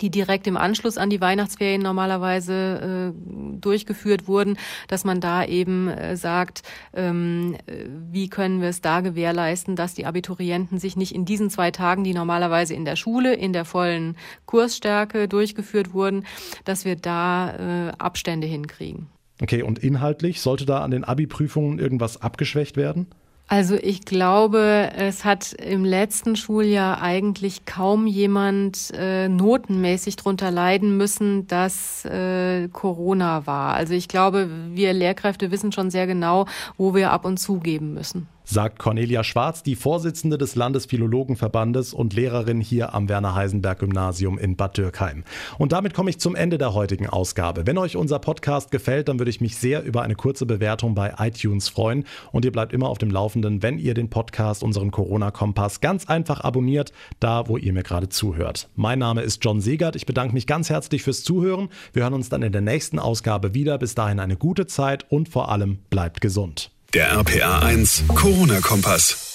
die 0.00 0.10
direkt 0.10 0.46
im 0.46 0.56
Anschluss 0.56 0.98
an 0.98 1.10
die 1.10 1.20
Weihnachtsferien 1.20 1.82
normalerweise 1.82 3.12
äh, 3.14 3.58
durchgeführt 3.60 4.26
wurden, 4.26 4.56
dass 4.88 5.04
man 5.04 5.20
da 5.20 5.44
eben 5.44 5.88
äh, 5.88 6.16
sagt, 6.16 6.62
ähm, 6.94 7.56
äh, 7.66 7.86
wie 8.10 8.28
können 8.28 8.60
wir 8.60 8.68
es 8.68 8.80
da 8.80 9.00
gewährleisten, 9.00 9.76
dass 9.76 9.94
die 9.94 10.06
Abiturienten 10.06 10.78
sich 10.78 10.96
nicht 10.96 11.14
in 11.14 11.24
diesen 11.24 11.50
zwei 11.50 11.70
Tagen, 11.70 12.04
die 12.04 12.14
normalerweise 12.14 12.74
in 12.74 12.84
der 12.84 12.96
Schule 12.96 13.34
in 13.34 13.52
der 13.52 13.64
vollen 13.64 14.16
Kursstärke 14.46 15.28
durchgeführt 15.28 15.92
wurden, 15.92 16.24
dass 16.64 16.84
wir 16.84 16.96
da 16.96 17.88
äh, 17.88 17.92
Abstände 17.98 18.46
hinkriegen. 18.46 19.08
Okay, 19.40 19.62
und 19.62 19.78
inhaltlich 19.78 20.40
sollte 20.40 20.66
da 20.66 20.82
an 20.82 20.90
den 20.90 21.04
Abi-Prüfungen 21.04 21.78
irgendwas 21.78 22.20
abgeschwächt 22.20 22.76
werden? 22.76 23.08
Also 23.52 23.74
ich 23.74 24.06
glaube, 24.06 24.92
es 24.96 25.26
hat 25.26 25.52
im 25.52 25.84
letzten 25.84 26.36
Schuljahr 26.36 27.02
eigentlich 27.02 27.66
kaum 27.66 28.06
jemand 28.06 28.90
äh, 28.94 29.28
notenmäßig 29.28 30.16
drunter 30.16 30.50
leiden 30.50 30.96
müssen, 30.96 31.46
dass 31.48 32.02
äh, 32.06 32.68
Corona 32.68 33.46
war. 33.46 33.74
Also 33.74 33.92
ich 33.92 34.08
glaube, 34.08 34.48
wir 34.70 34.94
Lehrkräfte 34.94 35.50
wissen 35.50 35.70
schon 35.70 35.90
sehr 35.90 36.06
genau, 36.06 36.46
wo 36.78 36.94
wir 36.94 37.10
ab 37.10 37.26
und 37.26 37.36
zu 37.36 37.58
geben 37.58 37.92
müssen 37.92 38.26
sagt 38.44 38.78
Cornelia 38.78 39.24
Schwarz, 39.24 39.62
die 39.62 39.76
Vorsitzende 39.76 40.38
des 40.38 40.54
Landesphilologenverbandes 40.56 41.94
und 41.94 42.14
Lehrerin 42.14 42.60
hier 42.60 42.94
am 42.94 43.08
Werner-Heisenberg-Gymnasium 43.08 44.38
in 44.38 44.56
Bad 44.56 44.76
Dürkheim. 44.76 45.24
Und 45.58 45.72
damit 45.72 45.94
komme 45.94 46.10
ich 46.10 46.18
zum 46.18 46.34
Ende 46.34 46.58
der 46.58 46.74
heutigen 46.74 47.08
Ausgabe. 47.08 47.66
Wenn 47.66 47.78
euch 47.78 47.96
unser 47.96 48.18
Podcast 48.18 48.70
gefällt, 48.70 49.08
dann 49.08 49.18
würde 49.18 49.30
ich 49.30 49.40
mich 49.40 49.56
sehr 49.56 49.82
über 49.82 50.02
eine 50.02 50.14
kurze 50.14 50.46
Bewertung 50.46 50.94
bei 50.94 51.14
iTunes 51.18 51.68
freuen. 51.68 52.04
Und 52.32 52.44
ihr 52.44 52.52
bleibt 52.52 52.72
immer 52.72 52.88
auf 52.88 52.98
dem 52.98 53.10
Laufenden, 53.10 53.62
wenn 53.62 53.78
ihr 53.78 53.94
den 53.94 54.10
Podcast, 54.10 54.62
unseren 54.62 54.90
Corona-Kompass, 54.90 55.80
ganz 55.80 56.08
einfach 56.08 56.40
abonniert, 56.40 56.92
da 57.20 57.48
wo 57.48 57.56
ihr 57.56 57.72
mir 57.72 57.82
gerade 57.82 58.08
zuhört. 58.08 58.68
Mein 58.76 58.98
Name 58.98 59.22
ist 59.22 59.44
John 59.44 59.60
Segert. 59.60 59.96
Ich 59.96 60.06
bedanke 60.06 60.34
mich 60.34 60.46
ganz 60.46 60.70
herzlich 60.70 61.02
fürs 61.02 61.22
Zuhören. 61.22 61.68
Wir 61.92 62.02
hören 62.02 62.14
uns 62.14 62.28
dann 62.28 62.42
in 62.42 62.52
der 62.52 62.60
nächsten 62.60 62.98
Ausgabe 62.98 63.54
wieder. 63.54 63.78
Bis 63.78 63.94
dahin 63.94 64.20
eine 64.20 64.36
gute 64.36 64.66
Zeit 64.66 65.10
und 65.10 65.28
vor 65.28 65.50
allem 65.50 65.78
bleibt 65.90 66.20
gesund. 66.20 66.70
Der 66.94 67.16
RPA 67.16 67.60
1 67.60 68.04
Corona-Kompass. 68.08 69.31